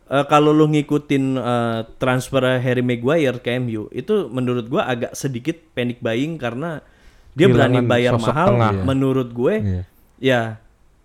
eh, 0.05 0.25
kalau 0.27 0.51
lu 0.51 0.67
ngikutin 0.67 1.23
eh, 1.33 1.79
transfer 1.95 2.59
Harry 2.59 2.83
Maguire 2.83 3.39
ke 3.39 3.55
MU, 3.55 3.87
itu 3.89 4.27
menurut 4.27 4.67
gua 4.67 4.83
agak 4.85 5.15
sedikit 5.15 5.55
panic 5.71 5.97
buying 5.99 6.35
karena 6.35 6.83
dia 7.31 7.47
berani 7.47 7.79
bayar 7.81 8.19
mahal. 8.19 8.47
tengah. 8.51 8.71
Menurut 8.83 9.29
gue, 9.31 9.53
Iya. 9.55 9.81
ya 10.19 10.41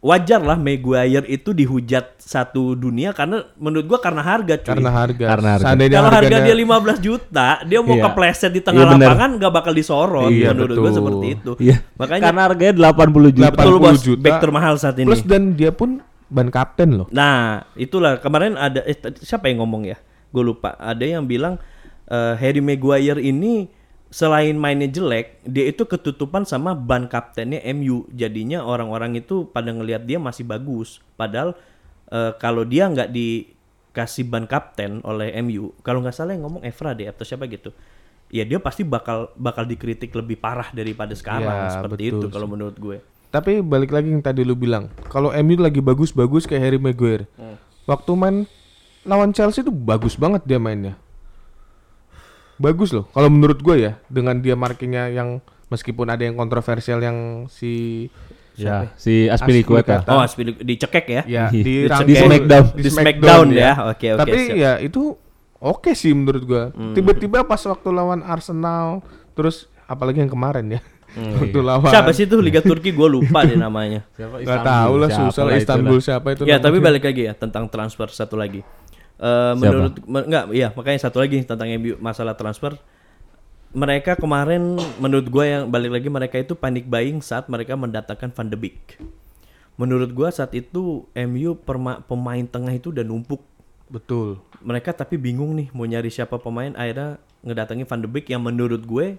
wajar 0.05 0.37
lah 0.37 0.61
Maguire 0.61 1.25
itu 1.25 1.57
dihujat 1.57 2.21
satu 2.21 2.77
dunia 2.77 3.17
karena 3.17 3.41
menurut 3.57 3.89
gua 3.89 3.99
karena 3.99 4.21
harga 4.21 4.61
cuy. 4.61 4.69
Karena 4.77 4.91
harga. 4.93 5.25
Karena 5.33 5.49
harga. 5.57 5.65
Seandainya 5.65 5.97
Kalau 5.97 6.11
harga 6.13 6.21
harganya- 6.29 6.45
dia 6.45 6.57
15 6.61 6.99
juta, 7.01 7.49
dia 7.65 7.79
mau 7.81 7.97
Iya. 7.97 8.05
kepleset 8.05 8.53
di 8.53 8.61
tengah 8.61 8.85
Iya, 8.85 8.93
bener. 8.93 9.09
lapangan 9.09 9.31
nggak 9.41 9.53
bakal 9.57 9.73
disorot. 9.73 10.29
Iya, 10.29 10.53
menurut 10.53 10.77
gua 10.77 10.85
betul. 10.85 10.97
seperti 11.01 11.27
itu. 11.33 11.53
Iya. 11.57 11.77
Makanya 11.97 12.23
Karena 12.29 12.41
harganya 12.45 12.75
80 12.77 13.31
juta. 13.33 13.49
80 13.49 13.57
betul 13.57 13.77
bos, 13.81 14.01
juta. 14.05 14.21
back 14.21 14.37
termahal 14.39 14.75
saat 14.77 14.97
ini. 15.01 15.09
Plus 15.09 15.25
dan 15.25 15.43
dia 15.57 15.73
pun 15.73 16.05
ban 16.29 16.49
kapten 16.53 17.01
loh. 17.01 17.09
Nah, 17.09 17.65
itulah 17.73 18.21
kemarin 18.21 18.61
ada 18.61 18.85
eh, 18.85 18.97
siapa 19.19 19.49
yang 19.49 19.65
ngomong 19.65 19.89
ya? 19.89 19.97
Gue 20.29 20.45
lupa. 20.45 20.77
Ada 20.77 21.17
yang 21.17 21.25
bilang 21.25 21.57
eh, 22.05 22.35
Harry 22.37 22.61
Maguire 22.61 23.25
ini 23.25 23.73
selain 24.15 24.55
mainnya 24.55 24.87
jelek, 24.87 25.43
dia 25.43 25.67
itu 25.67 25.83
ketutupan 25.83 26.47
sama 26.47 26.71
ban 26.79 27.11
kaptennya 27.11 27.59
MU. 27.75 28.07
Jadinya 28.15 28.63
orang-orang 28.63 29.19
itu 29.19 29.51
pada 29.51 29.75
ngelihat 29.75 30.07
dia 30.07 30.23
masih 30.23 30.47
bagus. 30.47 31.03
Padahal 31.19 31.59
eh, 32.15 32.31
kalau 32.39 32.63
dia 32.63 32.87
nggak 32.87 33.11
dikasih 33.11 34.31
ban 34.31 34.47
kapten 34.47 35.03
oleh 35.03 35.35
MU, 35.43 35.75
kalau 35.83 35.99
nggak 35.99 36.15
salah 36.15 36.39
yang 36.39 36.47
ngomong 36.47 36.63
Evra 36.63 36.95
deh 36.95 37.11
atau 37.11 37.27
siapa 37.27 37.51
gitu. 37.51 37.75
ya 38.33 38.43
dia 38.43 38.59
pasti 38.59 38.83
bakal 38.83 39.31
bakal 39.39 39.63
dikritik 39.63 40.11
lebih 40.11 40.41
parah 40.41 40.67
daripada 40.75 41.13
sekarang 41.15 41.71
Ya, 41.71 41.71
seperti 41.71 42.09
betul 42.09 42.19
itu 42.19 42.27
kalau 42.33 42.49
menurut 42.51 42.75
gue. 42.75 42.99
Tapi 43.31 43.63
balik 43.63 43.95
lagi 43.95 44.11
yang 44.11 44.25
tadi 44.25 44.43
lu 44.43 44.59
bilang, 44.59 44.91
kalau 45.11 45.31
MU 45.31 45.55
lagi 45.59 45.79
bagus-bagus 45.79 46.47
kayak 46.47 46.63
Harry 46.63 46.81
Maguire. 46.81 47.31
Hmm. 47.35 47.59
Waktu 47.85 48.11
main 48.17 48.37
lawan 49.07 49.31
Chelsea 49.37 49.63
itu 49.63 49.71
bagus 49.71 50.19
banget 50.19 50.43
dia 50.47 50.59
mainnya. 50.59 50.99
Bagus 52.57 52.91
loh. 52.91 53.07
Kalau 53.09 53.27
menurut 53.27 53.59
gue 53.59 53.77
ya, 53.81 53.93
dengan 54.07 54.39
dia 54.39 54.55
markingnya 54.55 55.09
yang 55.09 55.39
meskipun 55.67 56.07
ada 56.07 56.23
yang 56.23 56.35
kontroversial 56.35 56.99
yang 56.99 57.17
si 57.49 58.07
Ya, 58.55 58.95
si 58.95 59.27
Aspilicueta. 59.27 59.99
Aspilicueta. 59.99 60.15
Oh, 60.15 60.23
Aspili- 60.23 60.55
dicekek 60.57 61.07
ya. 61.09 61.23
ya 61.27 61.45
Di- 61.51 61.91
di, 61.91 62.15
Smackdown. 62.23 62.65
Di 62.73 62.87
Smackdown 62.87 63.47
ya. 63.51 63.73
Oke, 63.91 64.15
oke, 64.15 64.21
Tapi 64.23 64.39
siap. 64.47 64.55
ya 64.55 64.73
itu 64.79 65.19
oke 65.59 65.91
sih 65.91 66.15
menurut 66.15 66.43
gua. 66.45 66.63
Hmm. 66.71 66.95
Tiba-tiba 66.95 67.43
pas 67.43 67.59
waktu 67.59 67.89
lawan 67.91 68.23
Arsenal, 68.23 69.03
terus 69.35 69.67
apalagi 69.85 70.23
yang 70.23 70.31
kemarin 70.31 70.71
ya. 70.71 70.81
waktu 71.43 71.59
lawan 71.59 71.83
Hmm. 71.83 71.95
Siapa 71.99 72.15
sih 72.15 72.27
itu 72.27 72.39
Liga 72.39 72.63
Turki 72.63 72.95
gue 72.95 73.09
lupa 73.11 73.43
deh 73.43 73.59
namanya. 73.67 74.07
Gak 74.15 74.63
tahu 74.63 75.03
lah 75.03 75.11
susah 75.11 75.43
lah 75.43 75.59
Istanbul 75.59 75.99
siapa 75.99 76.39
itu. 76.39 76.47
ya, 76.47 76.63
tapi 76.63 76.79
balik 76.79 77.03
lagi 77.03 77.27
ya 77.27 77.35
tentang 77.35 77.67
transfer 77.67 78.07
satu 78.07 78.39
lagi. 78.39 78.63
Eh 79.15 79.53
menurut 79.55 79.95
men- 80.05 80.27
enggak 80.27 80.45
iya 80.51 80.69
makanya 80.75 81.07
satu 81.07 81.23
lagi 81.23 81.39
tentang 81.41 81.71
MU 81.71 81.95
masalah 81.99 82.35
transfer 82.35 82.75
mereka 83.71 84.15
kemarin 84.15 84.75
menurut 84.99 85.27
gue 85.27 85.45
yang 85.45 85.67
balik 85.67 85.91
lagi 85.91 86.07
mereka 86.07 86.39
itu 86.39 86.55
panik 86.55 86.87
buying 86.87 87.19
saat 87.19 87.47
mereka 87.47 87.75
mendatangkan 87.75 88.31
Van 88.31 88.47
de 88.47 88.55
Beek. 88.55 89.03
Menurut 89.75 90.15
gua 90.15 90.31
saat 90.31 90.55
itu 90.55 91.03
MU 91.11 91.59
perma- 91.59 91.99
pemain 92.01 92.47
tengah 92.47 92.71
itu 92.71 92.95
udah 92.95 93.03
numpuk. 93.03 93.43
betul. 93.85 94.39
Mereka 94.63 94.95
tapi 94.95 95.19
bingung 95.19 95.55
nih 95.55 95.69
mau 95.75 95.85
nyari 95.85 96.09
siapa 96.09 96.39
pemain 96.39 96.71
akhirnya 96.73 97.19
ngedatengin 97.43 97.83
Van 97.85 97.99
de 97.99 98.07
Beek 98.07 98.31
yang 98.31 98.41
menurut 98.41 98.81
gue 98.81 99.19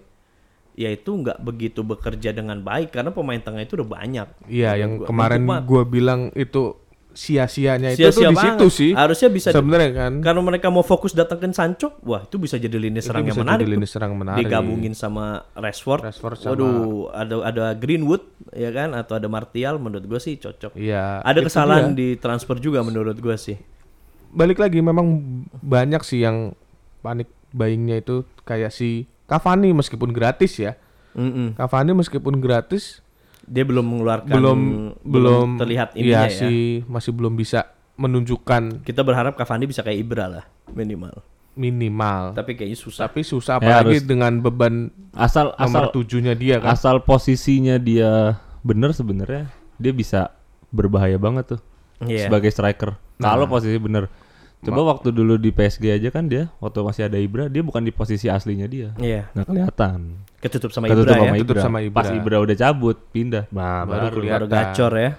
ya 0.76 0.88
itu 0.88 1.08
nggak 1.08 1.40
begitu 1.40 1.84
bekerja 1.84 2.32
dengan 2.32 2.60
baik 2.60 2.92
karena 2.92 3.12
pemain 3.12 3.40
tengah 3.40 3.60
itu 3.60 3.76
udah 3.76 3.88
banyak. 3.90 4.28
Iya, 4.48 4.76
yang 4.76 5.00
Gua- 5.00 5.08
kemarin 5.08 5.44
gua 5.64 5.84
bilang 5.84 6.32
itu 6.32 6.80
sia-sianya 7.16 7.90
itu 7.90 8.04
Sia-sia 8.04 8.28
tuh 8.28 8.30
di 8.30 8.38
situ 8.38 8.66
sih. 8.70 8.92
Harusnya 8.92 9.32
bisa 9.32 9.50
sebenarnya 9.50 9.92
kan. 9.96 10.14
Kalau 10.20 10.44
mereka 10.44 10.68
mau 10.68 10.84
fokus 10.84 11.16
datangkan 11.16 11.50
Sancho, 11.50 11.96
wah 12.02 12.22
itu 12.22 12.36
bisa 12.36 12.56
jadi 12.56 12.76
lini 12.76 13.00
serang 13.00 13.24
yang 13.24 13.40
menarik. 13.40 13.64
lini 13.66 13.88
serang 13.88 14.14
menarik. 14.14 14.44
Digabungin 14.44 14.92
sama 14.92 15.48
Rashford. 15.54 16.04
Rashford 16.04 16.36
sama- 16.36 16.52
Waduh, 16.52 16.76
ada 17.10 17.36
ada 17.42 17.66
Greenwood 17.74 18.20
ya 18.52 18.70
kan 18.70 18.92
atau 18.92 19.16
ada 19.16 19.26
Martial 19.26 19.80
menurut 19.80 20.04
gue 20.04 20.20
sih 20.20 20.36
cocok. 20.36 20.76
Iya. 20.76 21.24
ada 21.24 21.40
kesalahan 21.40 21.92
dia. 21.92 21.98
di 21.98 22.20
transfer 22.20 22.60
juga 22.60 22.84
menurut 22.84 23.16
gue 23.16 23.36
sih. 23.36 23.56
Balik 24.30 24.60
lagi 24.60 24.84
memang 24.84 25.24
banyak 25.58 26.04
sih 26.04 26.20
yang 26.20 26.52
panik 27.00 27.26
buyingnya 27.50 27.98
itu 27.98 28.28
kayak 28.44 28.70
si 28.70 29.08
Cavani 29.24 29.72
meskipun 29.72 30.12
gratis 30.12 30.60
ya. 30.60 30.76
Mm-mm. 31.16 31.56
Cavani 31.56 31.96
meskipun 31.96 32.44
gratis 32.44 33.00
Dia 33.46 33.62
belum 33.62 33.86
mengeluarkan 33.86 34.32
belum 34.32 34.60
belum 35.02 35.48
terlihat 35.56 35.94
iya 35.94 36.02
ininya 36.02 36.24
ya. 36.26 36.40
sih 36.42 36.62
masih 36.84 37.12
belum 37.12 37.34
bisa 37.34 37.70
menunjukkan 37.96 38.82
Kita 38.82 39.02
berharap 39.02 39.34
Cavani 39.34 39.66
bisa 39.66 39.80
kayak 39.80 40.00
Ibra 40.00 40.26
lah 40.28 40.46
minimal. 40.68 41.22
minimal. 41.56 42.34
Tapi 42.34 42.52
kayaknya 42.54 42.76
susah. 42.76 43.06
Tapi 43.06 43.22
susah 43.22 43.58
Ya, 43.58 43.80
apalagi 43.80 43.96
harus- 43.96 44.06
dengan 44.06 44.34
beban 44.40 44.92
Asal 45.12 45.56
nomor 45.56 45.88
asal 45.88 45.96
tujuhnya 45.96 46.34
dia 46.34 46.60
kan. 46.60 46.74
asal 46.74 47.00
posisinya 47.00 47.78
dia 47.78 48.36
bener 48.60 48.92
sebenarnya 48.92 49.48
dia 49.76 49.92
bisa 49.92 50.36
berbahaya 50.70 51.16
banget 51.16 51.56
tuh 51.56 51.62
Iya. 52.02 52.28
sebagai 52.28 52.50
striker. 52.50 53.00
Kalau 53.16 53.48
posisi 53.48 53.78
bener. 53.78 54.12
Coba 54.66 54.82
waktu 54.88 55.10
dulu 55.10 55.38
di 55.38 55.50
PSG 55.50 55.94
aja 55.94 56.10
kan 56.10 56.26
dia 56.26 56.50
waktu 56.58 56.82
masih 56.82 57.06
ada 57.06 57.16
Ibra 57.16 57.46
dia 57.48 57.62
bukan 57.62 57.82
di 57.82 57.90
posisi 57.90 58.26
aslinya 58.26 58.66
dia. 58.66 58.92
Iya. 58.98 59.30
Nggak 59.32 59.46
kelihatan. 59.46 60.00
Ketutup 60.38 60.70
sama 60.70 60.86
Ketutup 60.88 61.06
Ibra 61.06 61.16
ya. 61.16 61.22
sama 61.22 61.36
Ketutup 61.36 61.54
Ibra. 61.54 61.64
sama 61.64 61.78
Ibra. 61.82 61.98
Pas 61.98 62.10
Ibra 62.10 62.38
udah 62.40 62.56
cabut 62.56 62.98
pindah. 63.10 63.44
Nah, 63.50 63.82
Baru 63.84 64.06
baru, 64.06 64.16
kelihatan. 64.16 64.40
Baru 64.42 64.48
gacor 64.52 64.94
ya. 64.96 65.12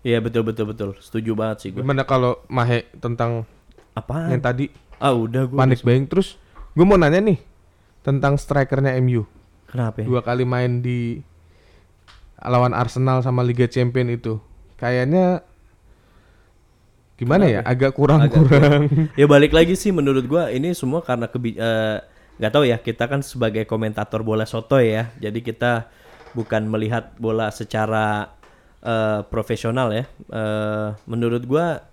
Iya 0.00 0.18
betul 0.18 0.42
betul 0.42 0.64
betul. 0.66 0.90
Setuju 0.96 1.30
banget 1.34 1.56
sih 1.60 1.68
gue. 1.70 1.82
Gimana 1.82 2.02
kalau 2.02 2.40
Mahe 2.46 2.88
tentang 2.96 3.44
Apa? 3.92 4.30
yang 4.30 4.40
tadi 4.40 4.70
Ah 4.96 5.12
udah 5.12 5.44
gue. 5.44 5.56
panik 5.56 5.80
buying 5.80 6.06
terus 6.06 6.38
gue 6.72 6.84
mau 6.84 6.94
nanya 6.94 7.18
nih 7.18 7.36
tentang 8.00 8.36
strikernya 8.36 8.96
MU. 8.98 9.26
Kenapa? 9.66 10.00
ya? 10.00 10.06
Dua 10.06 10.20
kali 10.20 10.42
main 10.42 10.78
di 10.78 11.20
lawan 12.40 12.72
Arsenal 12.72 13.20
sama 13.20 13.42
Liga 13.42 13.66
Champion 13.66 14.08
itu. 14.08 14.40
Kayaknya 14.76 15.44
gimana 17.20 17.44
ya? 17.44 17.60
Agak 17.60 17.92
kurang-kurang. 17.92 19.12
ya 19.20 19.26
balik 19.28 19.52
lagi 19.52 19.76
sih 19.76 19.92
menurut 19.92 20.24
gua 20.24 20.48
ini 20.48 20.72
semua 20.72 21.04
karena 21.04 21.28
kebi 21.28 21.60
eh, 21.60 21.98
nggak 22.40 22.52
tahu 22.56 22.64
ya 22.64 22.80
kita 22.80 23.04
kan 23.04 23.20
sebagai 23.20 23.68
komentator 23.68 24.24
bola 24.24 24.48
sotoy 24.48 24.96
ya. 24.96 25.12
Jadi 25.20 25.44
kita 25.44 25.92
bukan 26.32 26.64
melihat 26.64 27.12
bola 27.20 27.52
secara 27.52 28.32
eh, 28.80 29.20
profesional 29.28 29.92
ya. 29.92 30.04
Eh, 30.32 30.88
menurut 31.04 31.44
gua 31.44 31.84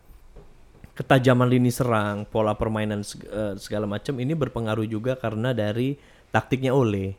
ketajaman 0.98 1.46
lini 1.46 1.70
serang 1.70 2.26
pola 2.26 2.58
permainan 2.58 3.04
seg- 3.06 3.28
eh, 3.28 3.54
segala 3.60 3.86
macam 3.86 4.18
ini 4.18 4.34
berpengaruh 4.34 4.88
juga 4.88 5.13
karena 5.20 5.54
dari 5.54 6.00
taktiknya 6.34 6.74
Ole. 6.74 7.13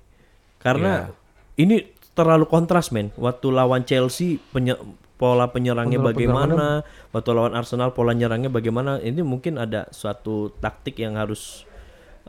Karena 0.59 1.07
ini 1.55 1.87
terlalu 2.19 2.51
kontras 2.51 2.91
men. 2.91 3.15
Waktu 3.15 3.47
lawan 3.55 3.87
Chelsea 3.87 4.43
pola 5.19 5.51
penyerangnya 5.51 5.99
Pola 5.99 6.09
bagaimana 6.15 6.67
waktu 7.11 7.31
lawan 7.35 7.59
Arsenal 7.59 7.93
pola 7.93 8.15
nyerangnya 8.15 8.49
bagaimana 8.49 9.03
ini 9.03 9.21
mungkin 9.27 9.59
ada 9.59 9.91
suatu 9.91 10.55
taktik 10.63 10.97
yang 11.03 11.19
harus 11.19 11.67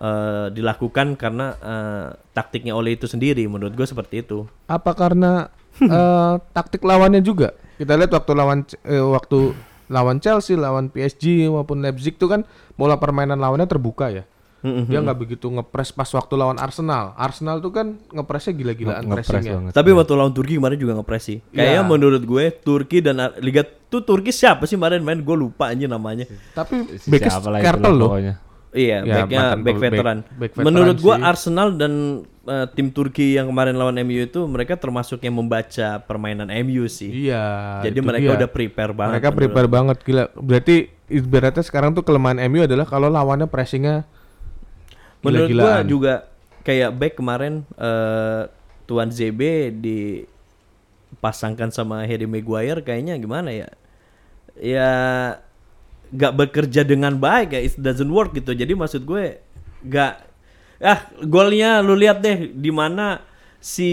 eh, 0.02 0.50
dilakukan 0.50 1.14
karena 1.16 1.54
eh, 1.62 2.08
taktiknya 2.34 2.74
Ole 2.74 2.98
itu 2.98 3.06
sendiri 3.06 3.46
menurut 3.46 3.78
gue 3.78 3.86
seperti 3.86 4.26
itu 4.26 4.50
Apa 4.66 4.98
karena 4.98 5.54
eh, 5.86 6.36
taktik 6.52 6.82
lawannya 6.82 7.22
juga? 7.22 7.54
Kita 7.80 7.96
lihat 7.96 8.12
waktu 8.12 8.32
lawan 8.36 8.66
eh, 8.84 9.00
waktu 9.00 9.56
lawan 9.90 10.18
Chelsea, 10.22 10.60
lawan 10.60 10.92
PSG 10.92 11.50
maupun 11.50 11.82
Leipzig 11.82 12.18
itu 12.20 12.28
kan 12.30 12.46
bola 12.78 13.00
permainan 13.00 13.40
lawannya 13.40 13.66
terbuka 13.66 14.12
ya. 14.12 14.24
Mm-mm. 14.60 14.86
Dia 14.86 15.00
nggak 15.00 15.18
begitu 15.18 15.48
ngepres 15.48 15.90
pas 15.90 16.10
waktu 16.10 16.34
lawan 16.34 16.56
Arsenal. 16.56 17.16
Arsenal 17.16 17.58
tuh 17.58 17.72
kan 17.72 17.88
ngepresnya 18.08 18.54
gila-gilaan 18.54 19.04
ngepres 19.04 19.26
pressingnya. 19.26 19.56
banget. 19.56 19.72
tapi 19.72 19.90
waktu 19.92 20.14
lawan 20.14 20.32
Turki 20.32 20.54
kemarin 20.54 20.76
juga 20.76 20.94
ngepres 20.94 21.24
sih 21.26 21.38
kayaknya 21.48 21.80
Iya. 21.80 21.88
menurut 21.88 22.22
gue 22.22 22.46
Turki 22.54 22.98
dan 23.00 23.16
Ar- 23.20 23.38
Liga 23.38 23.62
tuh 23.64 24.02
Turki 24.02 24.30
siapa 24.30 24.64
sih 24.64 24.76
kemarin 24.76 25.00
main 25.00 25.18
gue 25.18 25.34
lupa 25.34 25.70
aja 25.70 25.86
namanya 25.86 26.28
Tapi 26.52 26.76
Si 26.96 27.08
backnya 27.08 27.32
siapa 27.32 27.48
lah 27.48 27.60
Skrtel 27.60 27.80
itulah 27.82 27.96
loh. 27.96 28.12
Iya, 28.70 29.02
Ya, 29.02 29.16
backnya 29.18 29.42
back 29.50 29.64
back- 29.64 29.80
veteran. 29.82 30.18
back 30.30 30.52
veteran 30.54 30.64
Menurut 30.64 30.98
sih. 31.00 31.10
Arsenal 31.24 31.68
dan 31.74 31.94
eh, 32.46 32.68
tim 32.70 32.88
Turki 32.90 33.34
yang 33.34 33.48
kemarin 33.48 33.74
lawan 33.74 33.98
MU 33.98 34.20
itu 34.20 34.44
mereka 34.44 34.76
termasuk 34.76 35.18
yang 35.20 35.34
membaca 35.36 36.02
permainan 36.02 36.52
MU 36.60 36.86
sih. 36.86 37.10
Iya. 37.26 37.80
Jadi 37.82 37.98
mereka 38.00 38.28
dia. 38.28 38.38
udah 38.38 38.50
prepare 38.50 38.92
banget. 38.92 39.14
Mereka 39.16 39.28
menurut 39.28 39.40
prepare 39.40 39.70
banget 39.72 39.98
gila. 40.04 40.24
Berarti 40.36 40.76
ibaratnya 41.08 41.62
sekarang 41.62 41.92
tuh 41.92 42.04
kelemahan 42.04 42.38
MU 42.44 42.62
adalah 42.62 42.84
kalau 42.84 43.08
lawannya 43.08 43.46
pressingnya 43.46 44.06
Menurut 45.24 45.50
gua 45.52 45.84
gila-gilaan. 45.84 45.88
juga 45.88 46.14
kayak 46.64 46.92
back 46.96 47.14
kemarin 47.20 47.64
eh 47.76 48.48
Tuan 48.90 49.14
ZB 49.14 49.70
dipasangkan 49.86 51.70
sama 51.70 52.02
Harry 52.10 52.26
Maguire 52.26 52.82
kayaknya 52.82 53.22
gimana 53.22 53.54
ya? 53.54 53.70
Ya 54.58 54.90
nggak 56.10 56.34
bekerja 56.34 56.82
dengan 56.82 57.14
baik 57.22 57.54
ya 57.54 57.62
it 57.62 57.78
doesn't 57.78 58.10
work 58.10 58.34
gitu. 58.34 58.58
Jadi 58.58 58.74
maksud 58.74 59.06
gue 59.06 59.38
nggak 59.86 60.14
ah 60.80 61.00
golnya 61.28 61.86
lu 61.86 61.94
lihat 61.94 62.24
deh 62.24 62.50
di 62.50 62.72
mana 62.74 63.22
si 63.60 63.90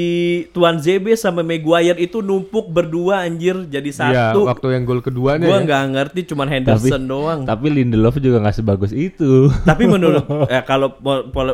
Tuan 0.51 0.79
ZB 0.79 1.13
sama 1.13 1.43
Maguire 1.43 1.99
itu 1.99 2.19
numpuk 2.19 2.67
berdua 2.67 3.23
anjir 3.23 3.67
jadi 3.67 3.83
Iya, 3.85 3.99
satu. 4.31 4.47
waktu 4.47 4.67
yang 4.73 4.83
gol 4.83 5.03
keduanya 5.03 5.43
Gua 5.43 5.59
ya. 5.59 5.65
nggak 5.65 5.83
ngerti 5.91 6.21
cuman 6.25 6.47
Henderson 6.47 7.03
doang. 7.05 7.41
Tapi 7.43 7.67
Lindelof 7.69 8.15
juga 8.17 8.39
nggak 8.39 8.57
sebagus 8.57 8.91
itu. 8.91 9.51
Tapi 9.69 9.85
menurut 9.85 10.23
eh, 10.49 10.63
kalau 10.63 10.95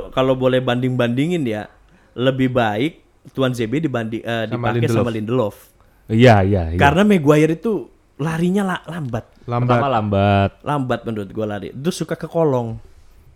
kalau 0.08 0.34
boleh 0.34 0.60
banding 0.60 0.92
bandingin 0.92 1.40
ya 1.42 1.72
lebih 2.12 2.48
baik 2.48 3.00
Tuan 3.30 3.50
ZB 3.50 3.80
dibanding 3.80 4.20
eh, 4.20 4.44
dipakai 4.46 4.84
sama 4.84 5.08
Lindelof. 5.08 5.08
Lindelof. 5.10 5.56
Iya, 6.08 6.36
iya, 6.42 6.62
iya. 6.68 6.78
Karena 6.78 7.02
Maguire 7.02 7.54
itu 7.54 7.88
larinya 8.18 8.62
la- 8.62 8.84
lambat, 8.86 9.24
Lambat. 9.42 9.72
Pertama 9.72 9.88
lambat. 9.88 10.50
lambat 10.60 11.00
menurut 11.02 11.28
gua 11.30 11.46
lari. 11.48 11.72
Itu 11.72 11.88
suka 11.88 12.12
ke 12.12 12.26
kolong, 12.26 12.76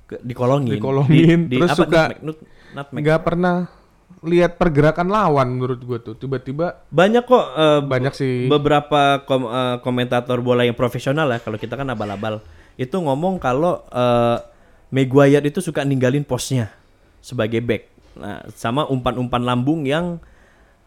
ke, 0.05 0.21
dikolongin, 0.21 0.77
Dikolongin, 0.77 1.41
terus 1.49 1.73
apa, 1.73 1.79
suka 1.79 2.01
nutmeg, 2.13 2.19
nut- 2.21 2.45
nutmeg. 2.77 3.01
nggak 3.01 3.21
pernah 3.25 3.57
lihat 4.27 4.59
pergerakan 4.59 5.09
lawan 5.09 5.55
menurut 5.57 5.81
gua 5.87 5.99
tuh. 6.03 6.19
Tiba-tiba 6.19 6.83
Banyak 6.91 7.25
kok 7.25 7.45
eh, 7.55 7.81
banyak 7.87 8.13
sih. 8.13 8.51
beberapa 8.51 9.23
kom- 9.25 9.49
eh, 9.49 9.77
komentator 9.81 10.43
bola 10.43 10.67
yang 10.67 10.75
profesional 10.77 11.31
ya 11.31 11.39
kalau 11.41 11.57
kita 11.57 11.79
kan 11.79 11.87
abal-abal. 11.89 12.43
Itu 12.75 13.01
ngomong 13.01 13.39
kalau 13.39 13.87
eh, 13.89 14.39
Maguire 14.87 15.43
itu 15.43 15.59
suka 15.59 15.83
ninggalin 15.83 16.23
posnya 16.23 16.71
sebagai 17.19 17.59
back. 17.63 17.83
Nah 18.19 18.47
sama 18.55 18.87
umpan-umpan 18.87 19.43
lambung 19.43 19.83
yang 19.83 20.23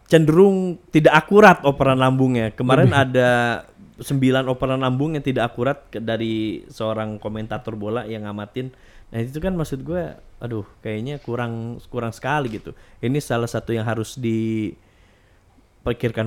cenderung 0.08 0.80
tidak 0.90 1.14
akurat 1.14 1.60
operan 1.62 2.00
lambungnya. 2.00 2.50
Kemarin 2.50 2.90
ada 2.90 3.62
sembilan 4.00 4.48
operan 4.48 4.80
lambung 4.80 5.14
yang 5.14 5.22
tidak 5.22 5.52
akurat 5.52 5.86
dari 5.92 6.64
seorang 6.66 7.20
komentator 7.20 7.76
bola 7.76 8.08
yang 8.08 8.24
ngamatin 8.24 8.72
Nah 9.10 9.18
itu 9.18 9.36
kan 9.36 9.52
maksud 9.52 9.80
gue, 9.80 10.02
aduh 10.38 10.62
kayaknya 10.80 11.18
kurang 11.18 11.52
kurang 11.86 12.10
sekali 12.10 12.48
gitu. 12.52 12.70
Ini 12.98 13.18
salah 13.18 13.46
satu 13.46 13.70
yang 13.70 13.82
harus 13.82 14.14
dipikirkan 14.14 14.78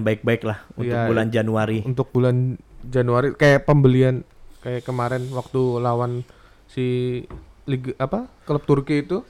baik-baik 0.01 0.43
lah 0.43 0.59
untuk 0.73 0.91
Iya, 0.93 1.07
bulan 1.07 1.27
Januari. 1.29 1.79
Untuk 1.81 2.11
bulan 2.11 2.55
Januari 2.83 3.31
kayak 3.33 3.63
pembelian 3.63 4.27
kayak 4.59 4.83
kemarin 4.83 5.27
waktu 5.29 5.61
lawan 5.77 6.23
si 6.65 7.19
liga 7.63 7.95
apa 7.97 8.27
klub 8.43 8.63
Turki 8.63 9.01
itu 9.01 9.23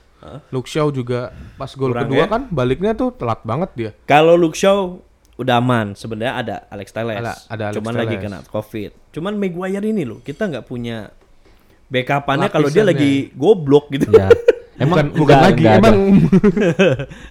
Luxiao 0.50 0.88
juga 0.88 1.30
pas 1.54 1.68
gol 1.70 1.92
Kurang 1.92 2.08
kedua 2.08 2.24
ya? 2.24 2.32
kan 2.32 2.48
baliknya 2.48 2.96
tuh 2.96 3.12
telat 3.12 3.44
banget 3.44 3.70
dia. 3.76 3.92
Kalau 4.08 4.40
Shaw 4.50 4.96
udah 5.36 5.60
aman, 5.60 5.92
sebenarnya 5.94 6.34
ada 6.34 6.56
Alex 6.70 6.96
Telles. 6.96 7.20
Ada- 7.20 7.38
ada 7.50 7.64
Alex 7.68 7.76
Cuman 7.76 7.94
lagi 7.94 8.16
Telles. 8.16 8.24
kena 8.24 8.40
COVID. 8.48 8.92
Cuman 9.12 9.34
Maguire 9.36 9.84
ini 9.84 10.08
loh, 10.08 10.24
kita 10.24 10.48
nggak 10.48 10.64
punya 10.64 11.12
backupannya 11.88 12.48
kalau 12.48 12.68
dia 12.68 12.84
lagi 12.84 13.32
goblok 13.32 13.90
gitu. 13.90 14.08
Ya. 14.10 14.30
Emang 14.74 15.06
bukan, 15.06 15.06
bukan 15.16 15.30
nggak- 15.30 15.46
lagi 15.46 15.62
nggak 15.62 15.76
ada. 15.76 15.82
emang 15.86 15.98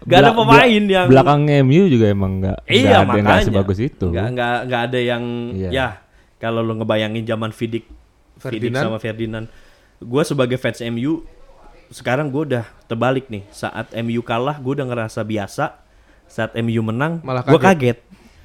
Gak 0.05 0.19
ada 0.21 0.31
pemain 0.33 0.83
yang 0.85 1.07
belakang 1.07 1.43
MU 1.63 1.83
juga 1.87 2.07
emang 2.09 2.33
nggak 2.39 2.59
Iya 2.65 2.79
ada 2.79 2.87
yang 2.95 3.03
makanya 3.05 3.25
nggak 3.27 3.43
sebagus 3.45 3.79
itu. 3.79 4.07
Nggak 4.09 4.27
nggak 4.31 4.57
nggak 4.63 4.83
ada 4.87 4.99
yang 5.01 5.23
Iya. 5.53 5.69
ya 5.69 5.87
kalau 6.39 6.61
lo 6.61 6.73
ngebayangin 6.73 7.25
zaman 7.25 7.51
Vidic, 7.51 7.83
Vidic 7.83 8.43
Ferdinand. 8.71 8.83
sama 8.85 8.99
Ferdinand. 8.99 9.47
Gue 9.99 10.23
sebagai 10.23 10.55
fans 10.57 10.79
MU 10.85 11.27
sekarang 11.89 12.31
gue 12.31 12.43
udah 12.47 12.65
terbalik 12.87 13.27
nih. 13.27 13.43
Saat 13.49 13.91
MU 13.97 14.23
kalah 14.23 14.57
gue 14.57 14.73
udah 14.73 14.87
ngerasa 14.87 15.21
biasa. 15.21 15.83
Saat 16.25 16.55
MU 16.57 16.81
menang 16.81 17.21
Malah 17.21 17.43
gue 17.43 17.55
kaget. 17.55 17.99
kaget. 17.99 17.99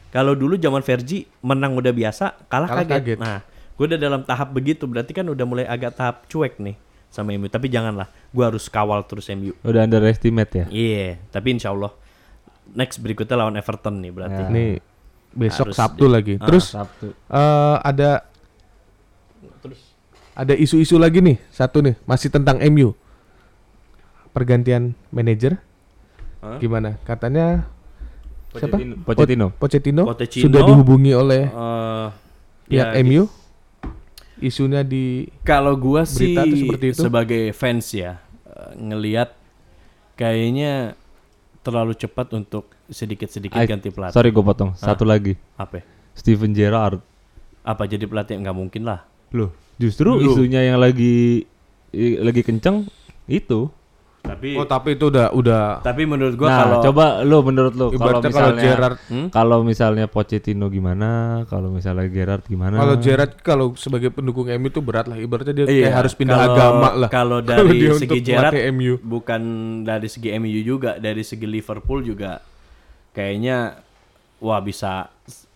Kalau 0.10 0.34
dulu 0.34 0.58
zaman 0.58 0.82
Fergie 0.82 1.30
menang 1.40 1.74
udah 1.74 1.92
biasa, 1.92 2.34
kalah, 2.46 2.66
Kalah 2.66 2.82
kaget. 2.82 3.14
kaget. 3.14 3.18
Nah 3.20 3.40
gue 3.78 3.86
udah 3.86 4.00
dalam 4.00 4.22
tahap 4.22 4.50
begitu. 4.52 4.84
Berarti 4.84 5.14
kan 5.14 5.24
udah 5.24 5.46
mulai 5.46 5.66
agak 5.66 5.94
tahap 5.94 6.26
cuek 6.26 6.58
nih 6.58 6.76
sama 7.08 7.32
MU. 7.32 7.46
Tapi 7.46 7.68
janganlah, 7.68 8.06
gue 8.28 8.44
harus 8.44 8.66
kawal 8.66 9.06
terus 9.06 9.30
MU. 9.30 9.54
Udah 9.62 9.84
underestimate 9.84 10.52
ya. 10.52 10.66
Iya, 10.68 11.22
tapi 11.30 11.54
insya 11.54 11.70
Allah 11.70 11.94
next 12.68 12.98
berikutnya 12.98 13.38
lawan 13.38 13.56
Everton 13.56 13.96
nih 13.98 14.12
berarti. 14.12 14.42
Ya. 14.42 14.50
nih 14.50 14.72
besok 15.30 15.70
Harus 15.70 15.78
Sabtu 15.78 16.04
di- 16.04 16.12
lagi. 16.12 16.34
Ah, 16.36 16.46
Terus 16.46 16.66
Sabtu. 16.68 17.08
eh, 17.14 17.76
ada 17.80 18.10
Terus 19.60 19.80
ada 20.34 20.54
isu-isu 20.54 20.98
lagi 20.98 21.20
nih 21.20 21.38
satu 21.50 21.80
nih 21.80 21.94
masih 22.04 22.28
tentang 22.28 22.58
MU 22.64 22.92
pergantian 24.30 24.94
manajer 25.10 25.58
Hah? 26.40 26.58
gimana 26.58 26.98
katanya 27.04 27.66
siapa 28.52 28.78
Pochettino. 28.78 28.96
Pochettino. 29.04 29.48
Pochettino, 29.52 30.04
Pochettino. 30.06 30.44
sudah 30.46 30.62
dihubungi 30.64 31.12
oleh 31.12 31.42
eh, 31.48 32.08
pihak 32.68 32.90
ya, 32.92 33.02
MU 33.02 33.24
isunya 34.40 34.82
di 34.86 35.28
Kalau 35.42 35.74
gua 35.76 36.06
sih 36.06 36.34
Berita 36.36 36.44
tuh 36.46 36.58
seperti 36.58 36.86
itu? 36.94 37.02
sebagai 37.04 37.44
fans 37.54 37.86
ya 37.92 38.22
eh, 38.46 38.72
ngelihat 38.78 39.34
kayaknya 40.18 40.98
terlalu 41.62 41.94
cepat 41.94 42.32
untuk 42.34 42.72
sedikit-sedikit 42.88 43.60
ganti 43.60 43.92
pelatih. 43.92 44.16
Sorry 44.16 44.32
gue 44.32 44.40
potong. 44.40 44.72
Satu 44.80 45.04
lagi. 45.04 45.36
Apa? 45.60 45.84
Steven 46.16 46.56
Gerrard. 46.56 47.04
Apa 47.62 47.84
jadi 47.84 48.08
pelatih 48.08 48.40
nggak 48.40 48.56
mungkin 48.56 48.88
lah. 48.88 49.04
Loh, 49.36 49.52
justru 49.76 50.16
Loh. 50.16 50.24
isunya 50.24 50.64
yang 50.64 50.80
lagi 50.80 51.44
lagi 52.24 52.42
kenceng 52.48 52.88
itu. 53.28 53.68
Tapi 54.28 54.50
oh 54.54 54.64
tapi 54.64 54.90
itu 54.94 55.08
udah 55.08 55.32
udah 55.32 55.64
tapi 55.80 56.04
menurut 56.04 56.36
gua 56.36 56.48
nah, 56.48 56.60
kalau 56.60 56.78
coba 56.84 57.06
lu 57.22 57.38
menurut 57.42 57.74
lu 57.74 57.88
kalau 57.88 57.96
ibaratnya 57.96 58.28
kalau 58.28 58.32
misalnya 58.44 58.62
Gerrard 58.62 58.98
Hmm? 59.08 59.28
kalau 59.30 59.58
misalnya 59.62 60.06
Pochettino 60.06 60.68
gimana, 60.68 61.10
kalau 61.46 61.70
misalnya 61.70 62.08
Gerrard 62.08 62.44
gimana? 62.44 62.76
kalau 62.76 62.96
Gerrard 62.98 63.32
kalau 63.40 63.66
sebagai 63.74 64.10
pendukung 64.10 64.46
MU 64.50 64.68
itu 64.68 64.80
berat 64.80 65.06
lah 65.06 65.16
ibaratnya 65.16 65.54
dia 65.54 65.66
Iya, 65.66 65.88
kayak 65.88 65.96
harus 65.96 66.14
pindah 66.14 66.36
kalau- 66.36 66.54
agama 66.54 66.90
lah 66.94 67.10
Kalau 67.10 67.38
Kalau 67.48 67.64
dari 67.64 67.78
dia 67.78 67.92
segi 67.94 68.20
melatih 68.26 68.64
MU. 68.70 68.94
bukan 69.00 69.42
dari 69.82 70.08
segi 70.08 70.30
MU 70.34 70.60
juga, 70.60 70.98
dari 70.98 71.22
segi 71.22 71.46
Liverpool 71.46 72.02
juga 72.02 72.44
kayaknya 73.12 73.80
wah 74.38 74.60
bisa 74.60 75.08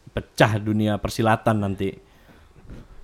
pecah 0.09 0.57
dunia 0.57 0.95
persilatan 0.95 1.57
nanti. 1.57 1.91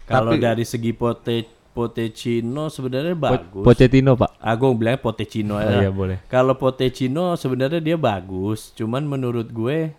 Kalau 0.03 0.33
dari 0.33 0.63
segi 0.63 0.91
Pote 0.91 1.56
Pochettino 1.77 2.73
sebenarnya 2.73 3.13
bagus. 3.13 3.61
Pochettino, 3.61 4.17
Pak. 4.17 4.41
Ah, 4.41 4.57
gue 4.57 4.65
bilang 4.73 4.97
Pochettino 4.97 5.55
Oh, 5.55 5.61
ya. 5.61 5.85
iya, 5.85 5.91
boleh. 5.93 6.17
Kalau 6.25 6.57
Pochettino 6.57 7.37
sebenarnya 7.37 7.77
dia 7.77 7.93
bagus, 7.93 8.73
cuman 8.73 9.05
menurut 9.05 9.45
gue 9.47 9.93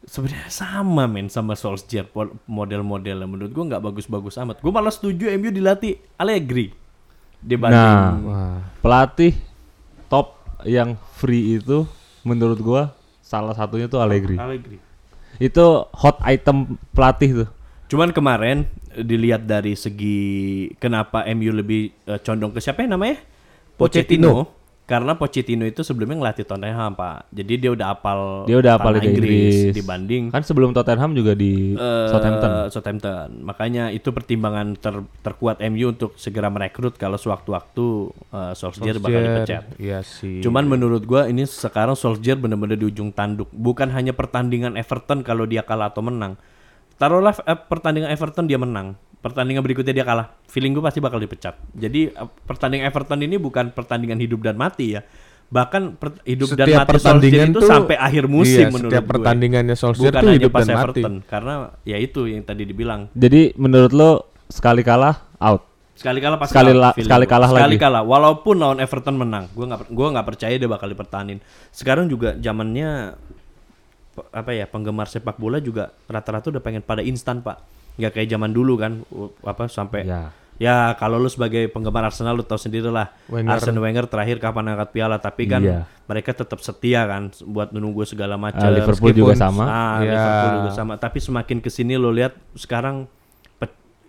sebenarnya 0.00 0.48
sama 0.48 1.04
men 1.04 1.28
sama 1.28 1.52
Solskjaer 1.52 2.08
model-modelnya 2.48 3.28
menurut 3.28 3.52
gue 3.52 3.64
nggak 3.68 3.84
bagus-bagus 3.84 4.40
amat. 4.40 4.56
Gue 4.58 4.72
malah 4.72 4.88
setuju 4.88 5.28
MU 5.36 5.52
dilatih 5.52 6.00
Allegri 6.16 6.72
dibanding 7.40 7.76
Nah, 7.76 8.12
Wah. 8.20 8.56
pelatih 8.80 9.32
top 10.08 10.40
yang 10.64 10.96
free 11.14 11.56
itu 11.56 11.88
menurut 12.20 12.60
gua 12.60 12.92
salah 13.20 13.56
satunya 13.56 13.88
tuh 13.88 14.00
Allegri. 14.00 14.36
Allegri. 14.36 14.76
Itu 15.36 15.88
hot 15.92 16.20
item 16.20 16.76
pelatih 16.92 17.44
tuh. 17.44 17.48
Cuman 17.88 18.12
kemarin 18.12 18.68
dilihat 18.98 19.46
dari 19.46 19.78
segi 19.78 20.18
kenapa 20.82 21.22
MU 21.30 21.54
lebih 21.54 21.94
eh, 22.10 22.18
condong 22.20 22.50
ke 22.50 22.58
siapa 22.58 22.82
yang 22.82 22.98
namanya? 22.98 23.22
Pochettino. 23.78 24.60
Karena 24.90 25.14
Pochettino 25.14 25.62
itu 25.62 25.86
sebelumnya 25.86 26.18
ngelatih 26.18 26.42
Tottenham, 26.42 26.98
Pak. 26.98 27.30
Jadi 27.30 27.62
dia 27.62 27.70
udah 27.70 27.94
apal 27.94 28.42
Dia 28.50 28.58
udah 28.58 28.74
hafal 28.74 28.98
tanah 28.98 29.06
Liga 29.06 29.22
Inggris. 29.22 29.70
dibanding 29.70 30.34
Kan 30.34 30.42
sebelum 30.42 30.74
Tottenham 30.74 31.14
juga 31.14 31.38
di 31.38 31.78
eh, 31.78 32.08
Southampton. 32.10 32.50
Southampton. 32.74 33.28
Makanya 33.46 33.94
itu 33.94 34.10
pertimbangan 34.10 34.74
ter- 34.74 35.06
terkuat 35.22 35.62
MU 35.70 35.94
untuk 35.94 36.18
segera 36.18 36.50
merekrut 36.50 36.98
kalau 36.98 37.14
sewaktu-waktu 37.14 37.86
uh, 38.34 38.50
Solskjaer 38.58 38.98
bakal 38.98 39.22
dipecat. 39.22 39.62
Iya 39.78 40.02
sih. 40.02 40.42
Cuman 40.42 40.66
menurut 40.66 41.06
gua 41.06 41.30
ini 41.30 41.46
sekarang 41.46 41.94
Solskjaer 41.94 42.42
benar-benar 42.42 42.74
di 42.74 42.90
ujung 42.90 43.14
tanduk. 43.14 43.46
Bukan 43.54 43.94
hanya 43.94 44.10
pertandingan 44.10 44.74
Everton 44.74 45.22
kalau 45.22 45.46
dia 45.46 45.62
kalah 45.62 45.94
atau 45.94 46.02
menang. 46.02 46.34
Taruhlah 47.00 47.32
eh, 47.40 47.56
pertandingan 47.58 48.10
Everton 48.10 48.44
dia 48.44 48.60
menang. 48.60 48.92
Pertandingan 49.18 49.60
berikutnya 49.60 49.92
dia 49.92 50.04
kalah. 50.04 50.36
Feeling 50.46 50.72
gue 50.72 50.80
pasti 50.80 51.00
bakal 51.00 51.16
dipecat. 51.16 51.56
Jadi 51.72 52.08
eh, 52.08 52.28
pertandingan 52.44 52.86
Everton 52.86 53.20
ini 53.20 53.36
bukan 53.36 53.72
pertandingan 53.72 54.18
hidup 54.18 54.40
dan 54.42 54.54
mati 54.54 54.94
ya. 54.94 55.02
Bahkan 55.48 55.96
per- 55.96 56.22
hidup 56.22 56.52
dan 56.52 56.62
Setiap 56.62 56.78
mati 56.78 56.92
Solskjaer 56.92 56.94
pertandingan 56.94 57.48
itu 57.48 57.58
tuh- 57.58 57.66
sampai 57.66 57.96
akhir 57.98 58.24
musim 58.28 58.60
iya, 58.60 58.68
menurut 58.68 58.92
setiap 58.92 59.02
gue. 59.02 59.10
pertandingannya 59.10 59.74
Solskjaer 59.74 60.06
Bukan 60.06 60.20
tuh 60.20 60.28
hanya 60.28 60.38
hidup 60.38 60.52
pas 60.52 60.60
dan 60.60 60.68
mati. 60.70 60.78
Everton. 60.78 61.14
Karena 61.24 61.54
ya 61.82 61.96
itu 61.96 62.20
yang 62.26 62.42
tadi 62.44 62.62
dibilang. 62.62 63.00
Jadi 63.12 63.40
menurut 63.56 63.90
lo 63.90 64.10
sekali 64.46 64.82
kalah 64.82 65.16
out. 65.38 65.62
Sekali 65.90 66.16
kalah 66.16 66.38
pasti 66.38 66.52
Sekali 66.52 66.70
out 66.70 66.80
la- 66.80 66.94
sekali 66.94 67.26
kalah 67.26 67.48
sekali 67.50 67.74
lagi. 67.74 67.76
kalah 67.78 68.02
walaupun 68.02 68.56
lawan 68.56 68.78
Everton 68.78 69.16
menang 69.16 69.48
gua 69.50 69.64
nggak 69.68 69.80
gua 69.90 70.06
nggak 70.10 70.26
percaya 70.26 70.54
dia 70.54 70.64
bakal 70.64 70.86
dipertahanin 70.86 71.44
sekarang 71.70 72.06
juga 72.06 72.32
zamannya 72.36 73.18
apa 74.28 74.50
ya 74.50 74.64
penggemar 74.64 75.06
sepak 75.06 75.36
bola 75.36 75.56
juga 75.58 75.88
rata-rata 76.04 76.48
udah 76.48 76.60
pengen 76.60 76.80
pada 76.80 77.00
instan 77.00 77.40
pak 77.40 77.60
nggak 77.96 78.12
kayak 78.12 78.28
zaman 78.28 78.50
dulu 78.50 78.74
kan 78.74 79.00
apa 79.40 79.66
sampai 79.66 80.04
Ya. 80.04 80.32
ya 80.56 80.76
kalau 80.94 81.16
lu 81.16 81.26
sebagai 81.26 81.68
penggemar 81.68 82.04
Arsenal 82.04 82.32
lu 82.32 82.42
tahu 82.42 82.56
sendiri 82.56 82.86
lah 82.86 83.08
Wenger. 83.26 83.50
Arsene 83.50 83.76
Wenger 83.76 84.04
terakhir 84.04 84.36
kapan 84.38 84.70
angkat 84.70 84.88
piala 84.90 85.16
tapi 85.16 85.44
kan 85.44 85.60
Iya. 85.60 85.88
mereka 86.04 86.32
tetap 86.32 86.60
setia 86.60 87.04
kan 87.04 87.28
buat 87.42 87.70
menunggu 87.70 88.04
segala 88.04 88.36
macam 88.36 88.60
Ah, 88.60 88.68
Liverpool 88.68 89.10
juga 89.10 89.32
sama. 89.34 89.64
Ah, 89.64 89.98
Ya. 90.00 90.12
Liverpool 90.12 90.52
juga 90.58 90.70
sama. 90.72 90.92
Tapi 90.96 91.18
semakin 91.18 91.58
ke 91.58 91.68
sini 91.68 91.96
lo 91.96 92.08
lihat 92.10 92.36
sekarang 92.54 93.08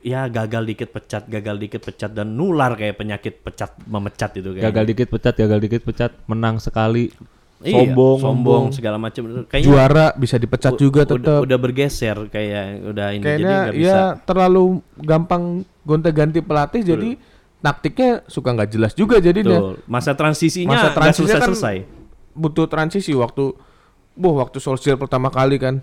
ya 0.01 0.25
gagal 0.27 0.65
dikit 0.65 0.89
pecat, 0.89 1.29
gagal 1.29 1.61
dikit 1.61 1.81
pecat 1.83 2.09
dan 2.09 2.33
nular 2.33 2.73
kayak 2.73 2.97
penyakit 2.97 3.37
pecat 3.39 3.69
memecat 3.85 4.33
itu 4.33 4.49
kayak. 4.51 4.65
Gagal 4.67 4.85
dikit 4.87 5.07
pecat, 5.07 5.33
gagal 5.37 5.59
dikit 5.61 5.81
pecat, 5.85 6.11
menang 6.25 6.57
sekali. 6.57 7.13
Iya, 7.61 7.77
sombong, 7.87 8.17
sombong 8.17 8.63
segala 8.71 8.97
macam. 8.97 9.45
Kayaknya 9.45 9.65
Juara 9.65 10.05
bisa 10.13 10.35
dipecat 10.35 10.73
juga 10.75 11.01
tetap. 11.03 11.39
udah 11.39 11.57
bergeser 11.57 12.17
kayak 12.27 12.63
udah 12.87 13.07
ini 13.11 13.19
jadi 13.19 13.25
Kayaknya 13.37 13.57
nggak 13.61 13.75
bisa. 13.75 13.87
ya 13.87 13.99
terlalu 14.19 14.63
gampang 14.97 15.43
gonta-ganti 15.81 16.39
pelatih 16.39 16.81
jadi 16.83 17.09
taktiknya 17.57 18.25
suka 18.25 18.49
nggak 18.51 18.69
jelas 18.69 18.91
juga 18.91 19.17
jadinya. 19.17 19.57
Betul. 19.57 19.73
Masa 19.85 20.11
transisinya 20.11 20.69
Masa 20.71 20.81
nggak 20.83 20.95
transisinya 20.95 21.27
kan 21.31 21.41
selesai-selesai. 21.47 21.77
butuh 22.33 22.65
transisi 22.65 23.11
waktu 23.11 23.53
Boh, 24.11 24.35
waktu 24.35 24.57
Solskjaer 24.57 24.97
pertama 24.97 25.29
kali 25.29 25.55
kan 25.55 25.79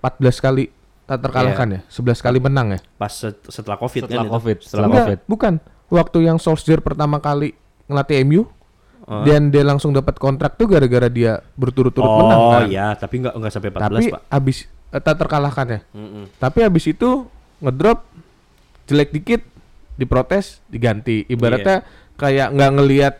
14 0.00 0.40
kali 0.40 0.64
tak 1.02 1.18
terkalahkan 1.20 1.68
ya, 1.68 1.80
11 1.86 2.18
kali 2.18 2.38
menang 2.38 2.72
ya. 2.72 2.80
Pas 2.96 3.12
set- 3.12 3.44
setelah 3.46 3.76
Covid 3.76 4.06
Setelah 4.06 4.16
kan 4.16 4.24
itu. 4.24 4.32
Covid, 4.32 4.56
Setelah 4.56 4.64
setelah 4.64 4.86
Enggak, 4.88 5.04
Covid. 5.04 5.18
bukan. 5.26 5.54
Waktu 5.92 6.18
yang 6.22 6.38
Solskjaer 6.38 6.80
pertama 6.80 7.18
kali 7.18 7.52
ngelatih 7.84 8.24
MU 8.24 8.42
Oh. 9.02 9.26
dan 9.26 9.50
dia 9.50 9.62
langsung 9.62 9.90
dapat 9.90 10.14
kontrak 10.14 10.54
tuh 10.54 10.66
gara-gara 10.66 11.06
dia 11.06 11.42
berturut-turut 11.52 12.06
Oh 12.06 12.18
menang 12.22 12.40
kan. 12.54 12.62
iya, 12.66 12.86
tapi 12.94 13.18
nggak 13.18 13.34
nggak 13.34 13.50
sampai 13.50 13.70
14 13.70 13.82
Tapi 13.82 14.04
pak. 14.08 14.20
abis 14.30 14.56
eh, 14.88 15.02
tak 15.02 15.16
terkalahkan 15.18 15.66
ya. 15.68 15.80
Mm-mm. 15.90 16.24
Tapi 16.36 16.58
abis 16.62 16.84
itu 16.86 17.26
ngedrop 17.58 18.06
jelek 18.84 19.10
dikit 19.10 19.42
diprotes 19.94 20.62
diganti. 20.66 21.26
Ibaratnya 21.26 21.82
kayak 22.14 22.52
nggak 22.52 22.70
ngelihat 22.72 23.14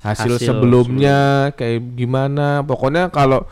hasil, 0.00 0.34
Hasil 0.34 0.50
sebelumnya 0.50 1.18
kayak 1.54 1.94
gimana. 1.94 2.62
Pokoknya 2.62 3.08
kalau 3.08 3.46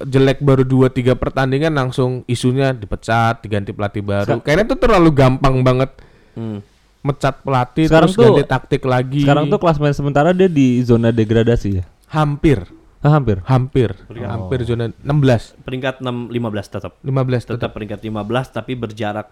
jelek 0.00 0.40
baru 0.40 0.62
2 0.62 0.88
3 0.88 1.14
pertandingan 1.14 1.72
langsung 1.72 2.24
isunya 2.26 2.72
dipecat, 2.72 3.40
diganti 3.40 3.72
pelatih 3.72 4.00
baru. 4.00 4.40
Kayaknya 4.40 4.64
itu 4.66 4.76
terlalu 4.76 5.10
gampang 5.10 5.60
banget 5.60 5.90
Hmm. 6.30 6.62
Mecat 7.00 7.40
pelatih 7.40 7.88
Sekarang 7.88 8.06
terus 8.06 8.16
tuh- 8.16 8.24
ganti 8.30 8.44
taktik 8.44 8.82
lagi. 8.84 9.24
Sekarang 9.24 9.48
tuh 9.48 9.56
klasemen 9.56 9.92
sementara 9.92 10.30
dia 10.30 10.46
di 10.46 10.80
zona 10.80 11.08
degradasi 11.08 11.70
ya. 11.72 11.84
hampir, 12.10 12.66
Ah, 13.00 13.16
hampir. 13.16 13.40
hampir, 13.46 13.94
Oh. 14.10 14.28
hampir 14.28 14.60
zona 14.62 14.92
16, 15.00 15.56
Peringkat 15.62 16.02
6 16.02 16.28
15 16.28 16.66
tetap. 16.68 16.92
15 17.00 17.42
tetap. 17.42 17.56
Tetap 17.56 17.72
peringkat 17.72 18.00
15 18.02 18.50
tapi 18.50 18.74
berjarak 18.74 19.30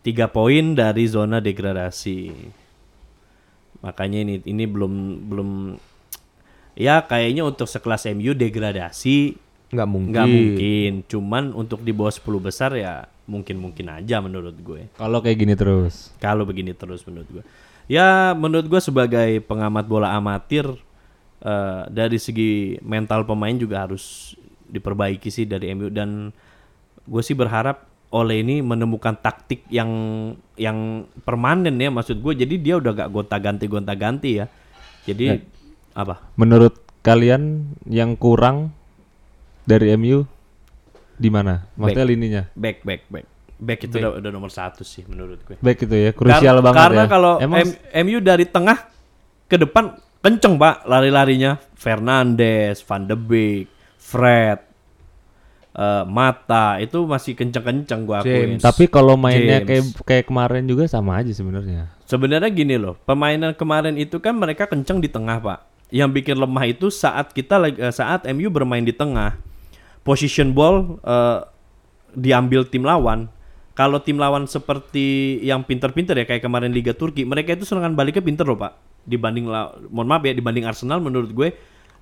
3 0.00 0.28
poin 0.28 0.72
dari 0.72 1.04
zona 1.04 1.38
degradasi. 1.38 2.32
Makanya 3.80 4.18
ini 4.20 4.34
ini 4.42 4.64
belum 4.64 4.92
belum 5.26 5.50
ya 6.74 7.04
kayaknya 7.04 7.44
untuk 7.44 7.68
sekelas 7.68 8.08
MU 8.08 8.32
degradasi 8.32 9.36
Nggak 9.74 9.88
mungkin. 9.90 10.12
nggak 10.14 10.28
mungkin. 10.30 10.92
Cuman 11.10 11.44
untuk 11.52 11.82
di 11.82 11.90
bawah 11.90 12.14
10 12.14 12.22
besar 12.38 12.70
ya 12.78 13.04
mungkin-mungkin 13.26 13.90
aja 13.90 14.22
menurut 14.22 14.56
gue. 14.56 14.88
Kalau 14.94 15.18
kayak 15.20 15.38
gini 15.42 15.54
terus. 15.58 16.14
Kalau 16.22 16.46
begini 16.46 16.72
terus 16.76 17.02
menurut 17.04 17.28
gue. 17.28 17.44
Ya 17.90 18.32
menurut 18.32 18.70
gue 18.70 18.80
sebagai 18.80 19.44
pengamat 19.44 19.84
bola 19.84 20.14
amatir 20.16 20.64
eh, 21.44 21.82
dari 21.90 22.16
segi 22.16 22.80
mental 22.80 23.28
pemain 23.28 23.52
juga 23.58 23.84
harus 23.84 24.36
diperbaiki 24.68 25.28
sih 25.28 25.44
dari 25.44 25.70
MU 25.76 25.92
dan 25.92 26.32
gue 27.04 27.22
sih 27.22 27.36
berharap 27.36 27.92
Ole 28.14 28.46
ini 28.46 28.62
menemukan 28.62 29.18
taktik 29.18 29.66
yang 29.74 29.90
yang 30.54 31.02
permanen 31.26 31.74
ya 31.74 31.90
maksud 31.90 32.22
gue 32.22 32.46
jadi 32.46 32.54
dia 32.62 32.74
udah 32.78 32.94
gak 32.94 33.10
gonta 33.10 33.36
ganti 33.42 33.66
gonta 33.66 33.94
ganti 33.98 34.38
ya 34.38 34.46
jadi 35.02 35.42
apa 35.98 36.22
Menurut 36.38 36.78
kalian 37.02 37.74
yang 37.90 38.14
kurang 38.14 38.70
dari 39.64 39.92
MU 39.94 40.24
di 41.14 41.28
mana? 41.28 41.64
Maksudnya 41.74 42.06
lininya. 42.06 42.42
back 42.52 42.82
back 42.82 43.02
back 43.08 43.26
back 43.54 43.80
itu 43.86 43.96
udah, 43.96 44.18
udah 44.18 44.30
nomor 44.30 44.50
satu 44.50 44.82
sih 44.82 45.06
menurut 45.06 45.40
gue 45.40 45.56
Back 45.58 45.86
itu 45.86 45.94
ya, 45.94 46.10
krusial 46.10 46.58
Kar- 46.58 46.64
banget 46.64 46.80
Karena 46.82 47.02
ya. 47.02 47.08
kalau 47.08 47.32
Emang 47.38 47.58
M- 47.64 47.78
MU 48.04 48.18
dari 48.18 48.44
tengah 48.44 48.78
ke 49.46 49.56
depan 49.56 49.94
kenceng 50.20 50.56
pak 50.56 50.84
lari-larinya. 50.84 51.56
Fernandes, 51.74 52.80
Van 52.80 53.04
de 53.04 53.12
Beek, 53.12 53.68
Fred, 53.94 54.58
eh, 55.74 56.04
Mata 56.04 56.80
itu 56.80 57.04
masih 57.04 57.36
kenceng-kenceng 57.36 58.00
gua 58.04 58.24
akuin. 58.24 58.56
Tapi 58.56 58.88
kalau 58.88 59.14
mainnya 59.14 59.60
James. 59.60 59.92
kayak 59.92 60.04
kayak 60.04 60.24
kemarin 60.26 60.64
juga 60.64 60.88
sama 60.88 61.20
aja 61.20 61.28
sebenarnya. 61.28 61.92
Sebenarnya 62.04 62.48
gini 62.48 62.76
loh, 62.76 62.96
permainan 63.04 63.52
kemarin 63.52 63.96
itu 63.96 64.16
kan 64.18 64.32
mereka 64.32 64.64
kenceng 64.64 64.98
di 64.98 65.08
tengah 65.08 65.40
pak. 65.40 65.60
Yang 65.92 66.10
bikin 66.20 66.36
lemah 66.40 66.64
itu 66.66 66.88
saat 66.88 67.30
kita 67.30 67.60
lagi 67.60 67.76
eh, 67.78 67.92
saat 67.92 68.24
MU 68.26 68.48
bermain 68.48 68.82
di 68.82 68.96
tengah, 68.96 69.36
position 70.04 70.52
ball 70.52 71.00
eh, 71.02 71.40
diambil 72.14 72.68
tim 72.68 72.84
lawan. 72.86 73.26
Kalau 73.74 73.98
tim 73.98 74.22
lawan 74.22 74.46
seperti 74.46 75.42
yang 75.42 75.66
pinter-pinter 75.66 76.14
ya 76.14 76.22
kayak 76.30 76.46
kemarin 76.46 76.70
Liga 76.70 76.94
Turki, 76.94 77.26
mereka 77.26 77.58
itu 77.58 77.66
serangan 77.66 77.98
baliknya 77.98 78.22
pinter 78.22 78.46
loh 78.46 78.54
pak. 78.54 78.78
Dibanding, 79.02 79.50
mohon 79.90 80.06
maaf 80.06 80.22
ya, 80.22 80.30
dibanding 80.30 80.62
Arsenal 80.62 81.02
menurut 81.02 81.34
gue 81.34 81.48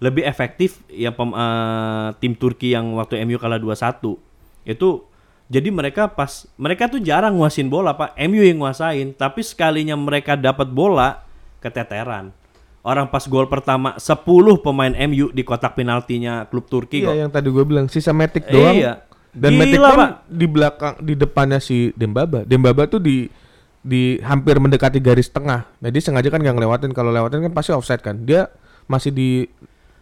lebih 0.03 0.27
efektif 0.27 0.83
ya 0.91 1.15
pem- 1.15 1.33
eh, 1.33 2.09
tim 2.19 2.35
Turki 2.35 2.75
yang 2.75 2.99
waktu 2.99 3.23
MU 3.23 3.39
kalah 3.39 3.63
2-1 3.63 4.19
itu 4.67 5.07
jadi 5.47 5.69
mereka 5.71 6.11
pas 6.11 6.51
mereka 6.59 6.91
tuh 6.91 6.99
jarang 6.99 7.39
nguasin 7.39 7.71
bola 7.71 7.95
pak 7.95 8.19
MU 8.27 8.43
yang 8.43 8.59
nguasain 8.59 9.15
tapi 9.15 9.47
sekalinya 9.47 9.95
mereka 9.95 10.35
dapat 10.35 10.67
bola 10.67 11.23
keteteran 11.63 12.35
orang 12.83 13.07
pas 13.07 13.23
gol 13.25 13.47
pertama 13.47 13.95
10 13.95 14.23
pemain 14.59 14.91
MU 15.05 15.31
di 15.31 15.43
kotak 15.43 15.75
penaltinya 15.75 16.45
klub 16.45 16.67
Turki 16.67 17.01
kok 17.01 17.11
Iya 17.11 17.23
yang 17.23 17.31
tadi 17.31 17.49
gue 17.49 17.63
bilang 17.63 17.87
sisa 17.87 18.11
Matic 18.11 18.47
doang. 18.47 18.75
Iya. 18.75 19.07
Dan 19.33 19.51
Gila, 19.51 19.61
Matic 19.61 19.79
pun 19.81 19.97
Pak. 19.97 20.11
di 20.29 20.47
belakang 20.47 20.95
di 21.01 21.15
depannya 21.15 21.59
si 21.59 21.89
Dembaba. 21.93 22.43
Dembaba 22.43 22.85
tuh 22.85 22.99
di 22.99 23.31
di 23.79 24.19
hampir 24.21 24.55
mendekati 24.57 24.99
garis 24.99 25.27
tengah. 25.27 25.65
Nah 25.75 25.89
dia 25.89 25.99
sengaja 25.99 26.29
kan 26.29 26.39
nggak 26.39 26.55
ngelewatin. 26.55 26.91
Kalau 26.91 27.09
lewatin 27.09 27.41
kan 27.41 27.53
pasti 27.53 27.71
offside 27.71 27.99
kan. 27.99 28.21
Dia 28.21 28.51
masih 28.85 29.09
di 29.09 29.47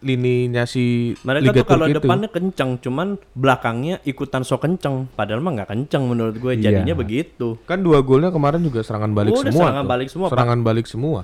lininya 0.01 0.65
si 0.65 1.13
mereka 1.21 1.45
Liga 1.47 1.53
tuh 1.55 1.65
kalau 1.67 1.85
Turki 1.85 1.93
itu. 1.93 1.99
depannya 2.01 2.27
kenceng 2.27 2.71
cuman 2.79 3.07
belakangnya 3.31 4.01
ikutan 4.01 4.41
so 4.41 4.57
kenceng 4.57 5.05
padahal 5.07 5.37
mah 5.39 5.53
nggak 5.53 5.69
kenceng 5.69 6.03
menurut 6.03 6.35
gue 6.35 6.57
jadinya 6.57 6.89
Iya. 6.89 6.97
begitu 6.97 7.61
Kan 7.63 7.85
dua 7.85 8.01
golnya 8.01 8.33
kemarin 8.33 8.59
juga 8.59 8.81
serangan 8.81 9.13
balik 9.13 9.37
Udah 9.37 9.45
semua. 9.45 9.61
serangan 9.61 9.77
tuh. 9.79 9.91
balik 9.93 10.07
semua, 10.09 10.25
Pak. 10.25 10.33
Serangan 10.33 10.59
balik 10.59 10.85
semua. 10.87 11.21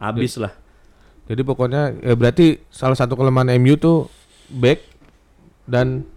habis 0.00 0.32
lah 0.38 0.52
Jadi 1.28 1.42
pokoknya 1.44 1.92
ya 2.00 2.16
berarti 2.16 2.56
salah 2.72 2.96
satu 2.96 3.12
kelemahan 3.12 3.52
MU 3.60 3.76
tuh 3.76 4.08
back 4.48 4.80
dan 5.68 6.08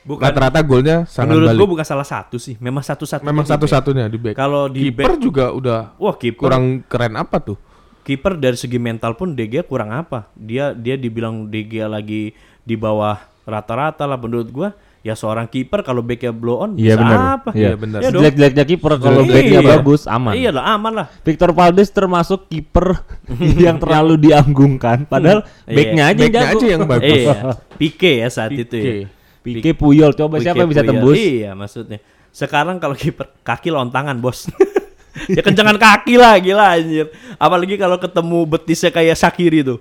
bukan 0.00 0.24
rata-rata 0.24 0.64
golnya 0.64 1.04
serangan 1.04 1.36
menurut 1.36 1.48
balik. 1.52 1.60
gue 1.60 1.68
bukan 1.76 1.86
salah 1.86 2.08
satu 2.08 2.40
sih 2.40 2.56
memang 2.56 2.80
satu-satunya 2.80 3.28
Memang 3.28 3.44
satu-satunya 3.44 4.08
di 4.08 4.16
back. 4.16 4.32
kalau 4.32 4.72
di 4.72 4.88
Kiper 4.88 5.20
juga 5.20 5.52
udah 5.52 5.92
wah 6.00 6.16
kiper 6.16 6.40
kurang 6.40 6.80
keren 6.88 7.20
apa 7.20 7.36
tuh? 7.36 7.60
kiper 8.00 8.40
dari 8.40 8.56
segi 8.56 8.80
mental 8.80 9.12
pun 9.12 9.36
Gea 9.36 9.60
kurang 9.60 9.92
apa? 9.92 10.32
Dia 10.32 10.72
dia 10.72 10.96
dibilang 10.96 11.44
Gea 11.52 11.84
lagi 11.84 12.32
di 12.64 12.74
bawah 12.74 13.20
rata-rata 13.44 14.08
lah 14.08 14.16
menurut 14.16 14.48
gua. 14.48 14.72
Ya 15.00 15.16
seorang 15.16 15.48
kiper 15.48 15.80
kalau 15.80 16.04
backnya 16.04 16.28
blow 16.28 16.60
on 16.60 16.76
Iya 16.76 16.92
bisa 16.92 17.00
benar. 17.00 17.18
apa? 17.34 17.50
Iya 17.52 17.72
benar. 17.72 17.98
Ya 17.98 18.08
dong. 18.08 18.20
Jelek-jeleknya 18.20 18.64
kiper 18.68 18.92
kalau 18.96 19.20
Iya. 19.22 19.32
backnya 19.32 19.60
bagus 19.64 20.02
aman. 20.04 20.32
Iya 20.36 20.50
lah 20.52 20.64
aman 20.70 20.92
lah. 20.92 21.06
Victor 21.20 21.50
Valdes 21.50 21.88
termasuk 21.88 22.44
kiper 22.46 23.00
yang 23.64 23.76
terlalu 23.76 24.20
dianggungkan 24.20 25.04
padahal 25.04 25.40
Iya. 25.64 25.72
backnya 25.72 26.02
aja 26.04 26.24
jago. 26.26 26.52
aja 26.52 26.66
yang 26.68 26.84
bagus. 26.84 27.16
Iya. 27.18 27.36
Pique 27.74 28.12
ya 28.20 28.28
saat 28.28 28.52
itu 28.52 28.76
ya. 28.76 29.08
Pique 29.40 29.72
Puyol 29.72 30.12
coba 30.12 30.36
Pique 30.36 30.44
siapa 30.44 30.58
yang 30.58 30.68
bisa 30.68 30.84
Puyol. 30.84 30.90
tembus? 30.92 31.16
Iya 31.16 31.50
maksudnya. 31.54 31.98
Sekarang 32.28 32.76
kalau 32.76 32.92
kiper 32.92 33.32
kaki 33.40 33.72
lontangan 33.72 34.20
bos. 34.20 34.52
ya 35.32 35.40
kencangan 35.40 35.74
kaki 35.74 36.14
lah 36.14 36.36
gila 36.36 36.76
anjir. 36.76 37.08
Apalagi 37.34 37.74
kalau 37.74 37.96
ketemu 37.96 38.44
betisnya 38.44 38.92
kayak 38.92 39.16
Shakiri 39.16 39.64
tuh. 39.64 39.80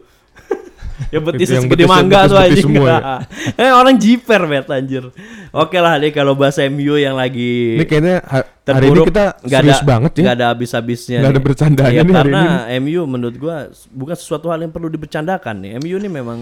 ya 1.14 1.20
betisnya 1.20 1.56
yang 1.56 1.66
segede 1.66 1.86
mangga 1.86 2.20
tuh 2.22 2.36
betis-betis 2.36 2.44
anjing. 2.52 2.66
semua 2.66 2.88
ya? 2.90 3.00
eh 3.62 3.72
orang 3.72 3.96
jiper 3.96 4.42
bet 4.44 4.68
anjir. 4.68 5.04
Oke 5.50 5.78
lah 5.78 5.96
nih 5.96 6.12
kalau 6.12 6.34
bahasa 6.34 6.62
MU 6.66 6.94
yang 6.94 7.14
lagi 7.14 7.76
Ini 7.76 7.86
kayaknya 7.86 8.16
ha- 8.22 8.46
hari 8.64 8.86
ini 8.86 8.94
terburuk 8.94 9.06
kita 9.08 9.26
nggak 9.40 9.62
serius 9.62 9.78
ada, 9.78 9.88
banget 9.88 10.12
ya. 10.12 10.22
nggak 10.22 10.36
ada 10.36 10.46
habis-habisnya 10.48 11.18
Nggak 11.18 11.28
ada 11.28 11.36
nih. 11.36 11.46
bercandanya 11.46 11.90
Iya, 11.92 12.02
nih 12.02 12.14
hari 12.14 12.32
karena 12.32 12.44
MU 12.78 13.02
menurut 13.06 13.36
gua 13.36 13.56
bukan 13.90 14.16
sesuatu 14.16 14.48
hal 14.48 14.60
yang 14.60 14.70
perlu 14.70 14.88
dibercandakan 14.88 15.56
nih 15.58 15.72
MU 15.78 15.96
ini 15.96 16.08
memang 16.08 16.40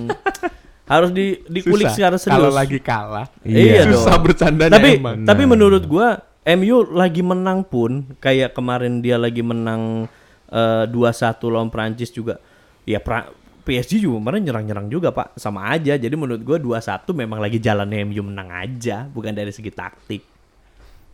harus 0.91 1.09
di 1.09 1.39
dikulik 1.45 1.85
Susah. 1.85 1.95
secara 1.95 2.15
serius 2.15 2.35
Kalau 2.37 2.51
lagi 2.51 2.79
kalah. 2.79 3.27
Iya 3.41 3.87
Susah 3.89 4.13
dong. 4.13 4.23
bercandanya 4.23 4.73
tapi 4.73 4.89
emang. 4.95 5.23
tapi 5.23 5.43
menurut 5.45 5.83
gua 5.83 6.19
MU 6.47 6.77
lagi 6.89 7.19
menang 7.21 7.59
pun 7.61 7.91
kayak 8.17 8.51
kemarin 8.51 8.99
dia 8.99 9.15
lagi 9.15 9.39
menang 9.39 10.07
eh, 10.47 10.83
2-1 10.85 10.95
lawan 11.45 11.67
Prancis 11.67 12.07
juga 12.09 12.39
ya 12.83 12.99
pra- 12.99 13.27
PSG 13.67 13.99
juga 13.99 14.15
kemarin 14.17 14.41
nyerang-nyerang 14.41 14.87
juga 14.87 15.11
pak 15.11 15.35
sama 15.35 15.67
aja 15.67 15.93
jadi 15.93 16.15
menurut 16.15 16.39
gua 16.39 16.55
2-1 16.55 16.79
memang 17.11 17.37
lagi 17.37 17.59
jalannya 17.59 18.07
MU 18.07 18.23
menang 18.23 18.47
aja 18.49 19.03
bukan 19.05 19.35
dari 19.35 19.51
segi 19.51 19.69
taktik 19.69 20.23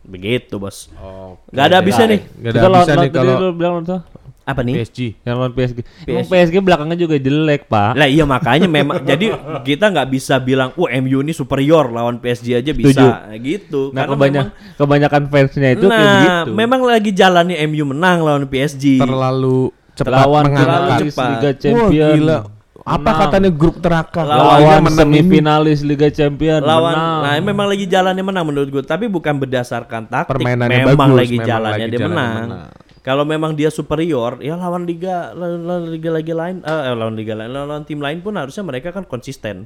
begitu 0.04 0.60
bos 0.60 0.92
Oh, 0.96 1.40
nggak 1.50 1.66
ada 1.66 1.76
habisnya 1.80 2.06
nih 2.06 2.22
Nggak 2.22 2.52
ada 2.52 2.60
habisnya 2.62 2.96
nih 2.98 3.10
kalau 3.10 3.52
bilang 3.52 3.82
tuh 3.82 4.02
apa 4.44 4.60
nih 4.60 4.84
PSG. 4.84 5.24
yang 5.24 5.40
lawan 5.40 5.56
PSG. 5.56 5.80
Emang 6.04 6.28
PSG. 6.28 6.52
PSG 6.52 6.56
belakangnya 6.60 6.98
juga 7.00 7.16
jelek, 7.16 7.72
Pak. 7.72 7.96
Lah 7.96 8.12
iya 8.12 8.28
makanya 8.28 8.68
memang 8.68 9.00
jadi 9.08 9.32
kita 9.64 9.88
nggak 9.88 10.12
bisa 10.12 10.36
bilang 10.36 10.76
wah 10.76 10.92
MU 11.00 11.24
ini 11.24 11.32
superior 11.32 11.88
lawan 11.88 12.20
PSG 12.20 12.60
aja 12.60 12.76
bisa 12.76 13.24
gitu. 13.40 13.96
Nah, 13.96 14.04
Karena 14.04 14.12
kebanyak, 14.12 14.44
memang- 14.44 14.76
kebanyakan 14.76 15.24
fansnya 15.32 15.70
itu 15.72 15.88
nah, 15.88 15.96
kayak 15.96 16.12
begitu. 16.12 16.52
memang 16.60 16.82
lagi 16.84 17.12
jalannya 17.16 17.56
MU 17.64 17.84
menang 17.88 18.18
lawan 18.20 18.44
PSG. 18.44 19.00
Terlalu 19.00 19.72
cepat 19.96 20.12
lawan 20.12 20.44
mengangkat. 20.46 20.64
terlalu 20.64 20.92
cepat. 21.06 21.28
Liga 21.30 21.46
Wah, 21.46 21.54
Champion. 21.56 22.14
gila. 22.16 22.38
Apa 22.84 23.00
Menang. 23.00 23.20
katanya 23.24 23.50
grup 23.50 23.76
terakhir? 23.80 24.26
Lawan 24.26 24.60
lawan 24.60 24.84
semifinalis 24.92 25.80
Liga 25.82 26.10
Champion 26.10 26.60
lawan 26.60 26.92
menang. 26.92 27.22
nah 27.22 27.34
memang 27.40 27.66
lagi 27.66 27.86
jalannya 27.86 28.20
menang 28.22 28.46
menurut 28.46 28.70
gue 28.70 28.84
tapi 28.84 29.08
bukan 29.08 29.38
berdasarkan 29.38 30.02
taktik 30.06 30.36
Permainannya 30.36 30.84
memang 30.84 30.98
bagus, 31.08 31.18
lagi 31.18 31.36
memang 31.38 31.48
jalannya 31.48 31.72
lagi 31.80 31.88
dia 31.88 32.00
jalannya 32.02 32.12
menang. 32.12 32.48
menang. 32.50 32.70
Kalau 33.00 33.24
memang 33.24 33.52
dia 33.54 33.70
superior 33.70 34.40
ya 34.40 34.56
lawan 34.56 34.84
liga 34.84 35.32
lawan 35.32 35.60
lawan 35.62 35.84
liga-liga 35.90 36.34
lain 36.34 36.56
eh, 36.60 36.82
eh, 36.84 36.94
lawan 36.94 37.14
liga 37.14 37.34
lain 37.34 37.50
lawan 37.50 37.84
tim 37.84 38.00
lain 38.00 38.20
pun 38.20 38.34
harusnya 38.34 38.62
mereka 38.62 38.92
kan 38.92 39.04
konsisten. 39.04 39.64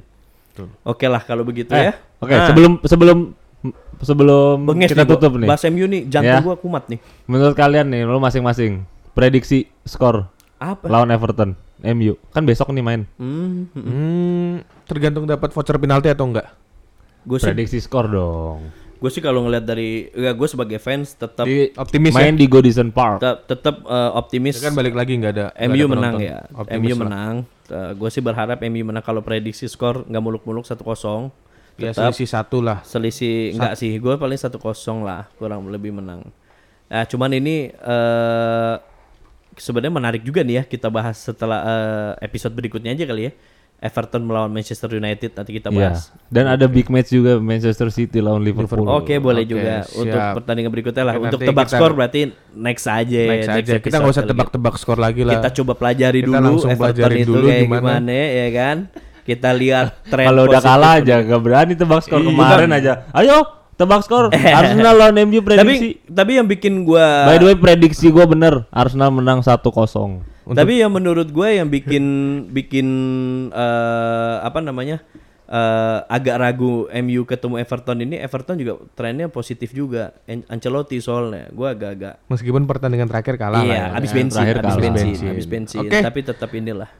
Oke 0.84 1.06
lah 1.06 1.20
kalau 1.20 1.42
begitu 1.42 1.70
Eh, 1.70 1.90
ya. 1.90 1.92
Oke, 2.18 2.30
Nah, 2.32 2.46
sebelum 2.46 2.72
sebelum 2.82 3.18
sebelum 4.00 4.56
benges 4.64 4.90
kita 4.90 5.02
nih, 5.02 5.06
gua. 5.08 5.14
tutup 5.16 5.32
nih. 5.36 5.48
Bahas 5.48 5.62
MU 5.64 5.86
nih 5.86 6.02
jantung 6.04 6.34
Ya. 6.34 6.42
gua 6.44 6.54
kumat 6.54 6.86
nih. 6.86 6.98
Menurut 7.24 7.54
kalian 7.54 7.86
nih, 7.88 8.02
lo 8.04 8.18
masing-masing 8.18 8.82
prediksi 9.18 9.58
skor 9.82 10.30
Apa? 10.56 10.86
lawan 10.86 11.10
Everton 11.10 11.58
MU. 11.78 12.18
Kan 12.28 12.42
besok 12.42 12.70
nih 12.70 12.80
main. 12.80 13.02
Hmm, 13.14 13.66
hmm. 13.70 13.82
Hmm, 13.82 14.54
tergantung 14.84 15.22
dapat 15.24 15.50
voucher 15.50 15.74
penalti 15.76 16.06
atau 16.06 16.26
enggak. 16.26 16.46
gue 17.20 17.36
sih 17.36 17.46
Prediksi 17.46 17.78
skor 17.78 18.06
dong. 18.06 18.70
gue 18.96 19.10
sih 19.12 19.18
kalau 19.18 19.42
ngelihat 19.42 19.62
dari 19.62 19.88
ya 20.10 20.32
gue 20.32 20.48
sebagai 20.48 20.78
fans 20.78 21.14
tetap 21.14 21.46
optimis 21.76 22.10
main 22.10 22.34
di 22.34 22.46
Godison 22.46 22.90
Park. 22.90 23.18
tetap, 23.18 23.46
tetap 23.46 23.76
eh, 23.80 24.10
optimis 24.12 24.56
Ya 24.56 24.66
kan 24.66 24.74
balik 24.74 24.94
lagi 24.94 25.14
nggak 25.14 25.32
ada 25.32 25.46
MU 25.64 25.78
ada 25.80 25.86
menang 25.88 26.14
ya 26.18 26.38
Optimis 26.52 26.82
MU 26.88 26.94
lah. 26.96 26.98
menang 27.00 27.34
gue 27.94 28.08
sih 28.08 28.18
berharap 28.18 28.58
MU 28.60 28.82
menang 28.84 29.04
kalau 29.04 29.20
prediksi 29.20 29.66
skor 29.66 30.02
nggak 30.02 30.18
muluk-muluk 30.20 30.64
1-0 30.64 30.82
Ya 31.78 31.94
tetap 31.94 32.10
selisih 32.10 32.26
satu 32.26 32.58
lah. 32.58 32.82
selisih 32.82 33.54
enggak 33.54 33.78
sih 33.78 33.94
gue 33.94 34.14
paling 34.14 34.34
1-0 34.36 34.58
lah 35.00 35.30
kurang 35.36 35.62
lebih 35.68 35.92
menang 35.92 36.26
nah 36.88 37.04
cuman 37.04 37.30
ini 37.32 37.70
eh 37.70 38.74
sebenarnya 39.58 39.92
menarik 39.92 40.22
juga 40.22 40.40
nih 40.40 40.54
ya 40.54 40.64
kita 40.64 40.88
bahas 40.88 41.16
setelah 41.16 41.58
eh, 41.60 42.24
episode 42.24 42.52
berikutnya 42.52 42.90
aja 42.90 43.04
kali 43.04 43.24
ya. 43.24 43.32
Everton 43.78 44.26
melawan 44.26 44.50
Manchester 44.50 44.90
United 44.90 45.30
nanti 45.32 45.54
kita 45.54 45.70
Iya. 45.70 45.78
bahas. 45.94 46.10
Dan 46.26 46.50
ada 46.50 46.66
big 46.66 46.90
match 46.90 47.14
juga 47.14 47.38
Manchester 47.38 47.86
City 47.88 48.18
lawan 48.18 48.42
Liverpool. 48.42 48.82
Oke, 48.84 49.22
boleh 49.22 49.46
Oke, 49.46 49.54
juga 49.54 49.86
untuk 49.94 50.18
siap. 50.18 50.34
pertandingan 50.34 50.70
berikutnya 50.74 51.04
lah. 51.04 51.14
Untuk 51.14 51.38
tebak 51.38 51.70
kita- 51.70 51.78
skor 51.78 51.94
berarti 51.94 52.20
next 52.52 52.90
aja. 52.90 53.22
Next 53.30 53.46
aja. 53.48 53.74
Kita 53.78 53.96
nggak 53.96 54.10
usah 54.10 54.22
kali 54.22 54.30
tebak-tebak 54.34 54.74
skor 54.76 54.98
lagi 54.98 55.22
lah. 55.22 55.38
Kita 55.38 55.62
coba 55.62 55.78
pelajari 55.78 56.18
Kita 56.18 56.26
dulu 56.26 56.42
langsung 56.42 56.70
Everton 56.70 56.90
pelajarin 56.90 57.16
itu 57.16 57.30
dulu 57.30 57.46
kayak 57.46 57.62
gimana. 57.62 57.82
gimana. 57.94 58.18
ya 58.18 58.48
kan. 58.50 58.76
Kita 59.22 59.48
lihat 59.52 59.86
tren 60.10 60.26
Kalau 60.26 60.42
udah 60.42 60.58
kalah 60.60 60.92
aja 60.98 61.16
gak 61.22 61.38
berani 61.40 61.72
tebak 61.76 62.00
skor 62.02 62.18
Iya. 62.18 62.26
kemarin 62.26 62.70
aja. 62.74 62.92
Ayo 63.14 63.36
tebak 63.78 64.02
skor. 64.02 64.28
Arsenal 64.34 64.92
lawan 64.92 65.16
MU 65.22 65.40
prediksi. 65.40 65.62
Tapi 65.62 65.76
tapi 66.10 66.30
yang 66.34 66.44
bikin 66.44 66.82
gua 66.82 67.24
By 67.24 67.38
the 67.38 67.46
way 67.46 67.56
prediksi 67.56 68.10
gua 68.10 68.26
bener. 68.26 68.66
Arsenal 68.68 69.08
menang 69.08 69.40
1-0. 69.40 69.62
Tapi 70.48 70.72
yang 70.76 70.90
menurut 70.90 71.28
gue 71.28 71.48
yang 71.54 71.68
bikin 71.68 72.04
bikin 72.48 72.88
eh, 73.50 74.36
apa 74.40 74.58
namanya 74.58 75.04
eh, 75.44 75.98
agak 76.08 76.36
ragu 76.36 76.72
MU 76.88 77.22
ketemu 77.22 77.54
Everton 77.58 77.98
ini 78.00 78.16
Everton 78.16 78.56
juga 78.56 78.72
trennya 78.92 79.28
positif 79.28 79.70
juga 79.70 80.16
An- 80.24 80.48
Ancelotti 80.48 80.98
soalnya 80.98 81.48
gue 81.48 81.68
agak-agak 81.68 82.24
Meskipun 82.26 82.64
pertandingan 82.64 83.06
terakhir 83.06 83.36
kalah 83.36 83.60
lah 83.60 83.64
iya 83.66 83.76
ya. 83.78 83.86
habis 83.92 84.08
Ya, 84.08 84.16
bensin 84.16 84.36
terakhir 84.38 84.56
habis 84.56 84.68
kalah. 84.70 84.80
bensin 84.82 85.06
Bensin. 85.06 85.28
habis 85.28 85.46
bensin 85.46 85.80
Oke. 85.82 85.98
tapi 86.00 86.20
tetap 86.22 86.50
inilah 86.50 86.90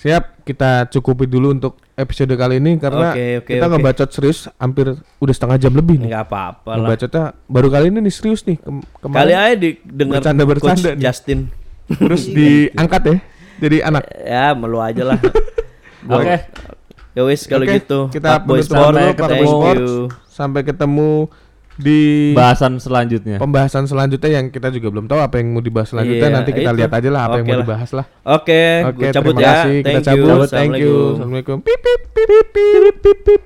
Siap, 0.00 0.48
kita 0.48 0.88
cukupi 0.88 1.28
dulu 1.28 1.52
untuk 1.52 1.76
episode 1.92 2.32
kali 2.32 2.56
ini 2.56 2.80
karena 2.80 3.12
Oke, 3.12 3.26
oke, 3.38 3.52
kita 3.52 3.66
oke. 3.68 3.72
ngebacot 3.76 4.08
serius 4.08 4.48
hampir 4.56 4.86
udah 5.20 5.34
setengah 5.36 5.60
jam 5.60 5.76
lebih 5.76 6.00
nih. 6.00 6.08
nggak 6.08 6.24
apa-apa 6.24 6.70
lah 6.72 6.88
Ngebacotnya 6.88 7.24
baru 7.44 7.68
kali 7.68 7.86
ini 7.92 7.98
nih 8.00 8.14
serius 8.14 8.40
nih. 8.42 8.56
Kem- 8.56 8.80
kali 8.80 8.96
kemarin 9.04 9.36
aja 9.36 9.54
di 9.54 9.70
dengar 9.84 10.18
Bercanda-bercanda 10.18 10.72
Coach 10.72 10.84
nih. 10.88 10.96
Justin 10.98 11.38
terus 11.90 12.22
diangkat 12.36 13.02
ya. 13.04 13.16
Jadi 13.60 13.76
anak. 13.84 14.02
ya 14.16 14.46
melu 14.56 14.78
aja 14.80 15.02
lah 15.04 15.18
Oke. 16.16 16.36
ya 17.12 17.22
wis 17.28 17.44
kalau 17.44 17.68
Oke, 17.68 17.76
gitu 17.76 17.98
kita 18.08 18.40
penutup 18.40 18.72
dulu. 19.76 20.08
Sampai 20.24 20.64
ketemu 20.64 21.28
di 21.80 22.00
Bahasan 22.32 22.76
selanjutnya. 22.76 23.36
pembahasan 23.36 23.84
selanjutnya 23.84 24.30
yang 24.30 24.46
kita 24.48 24.68
juga 24.68 24.88
belum 24.88 25.04
tahu 25.04 25.18
apa 25.18 25.40
yang 25.40 25.50
mau 25.50 25.60
dibahas 25.60 25.88
selanjutnya. 25.88 26.22
Iya, 26.22 26.36
Nanti 26.36 26.50
kita 26.52 26.70
itu. 26.70 26.78
lihat 26.78 26.92
aja 26.92 27.08
lah 27.08 27.22
apa 27.24 27.36
yang 27.36 27.44
Oke 27.44 27.50
mau 27.50 27.56
lah. 27.56 27.64
dibahas 27.64 27.90
lah. 27.90 28.06
oke 28.22 28.62
Oke, 28.86 28.96
gue 29.00 29.08
cabut 29.10 29.32
terima 29.32 29.40
ya 29.40 29.50
kasih. 29.50 29.76
Kita 29.76 29.90
thank 29.90 30.06
you 30.06 30.22
cabut. 30.22 30.48
Thank 30.48 30.72
you. 30.76 30.94
Assalamualaikum. 30.94 31.14
Assalamualaikum. 31.16 31.56
Pip, 31.60 31.80
pip, 31.80 32.00
pip, 32.12 32.28
pip, 32.28 32.46
pip, 32.54 32.96
pip, 33.00 33.18
pip. 33.24 33.42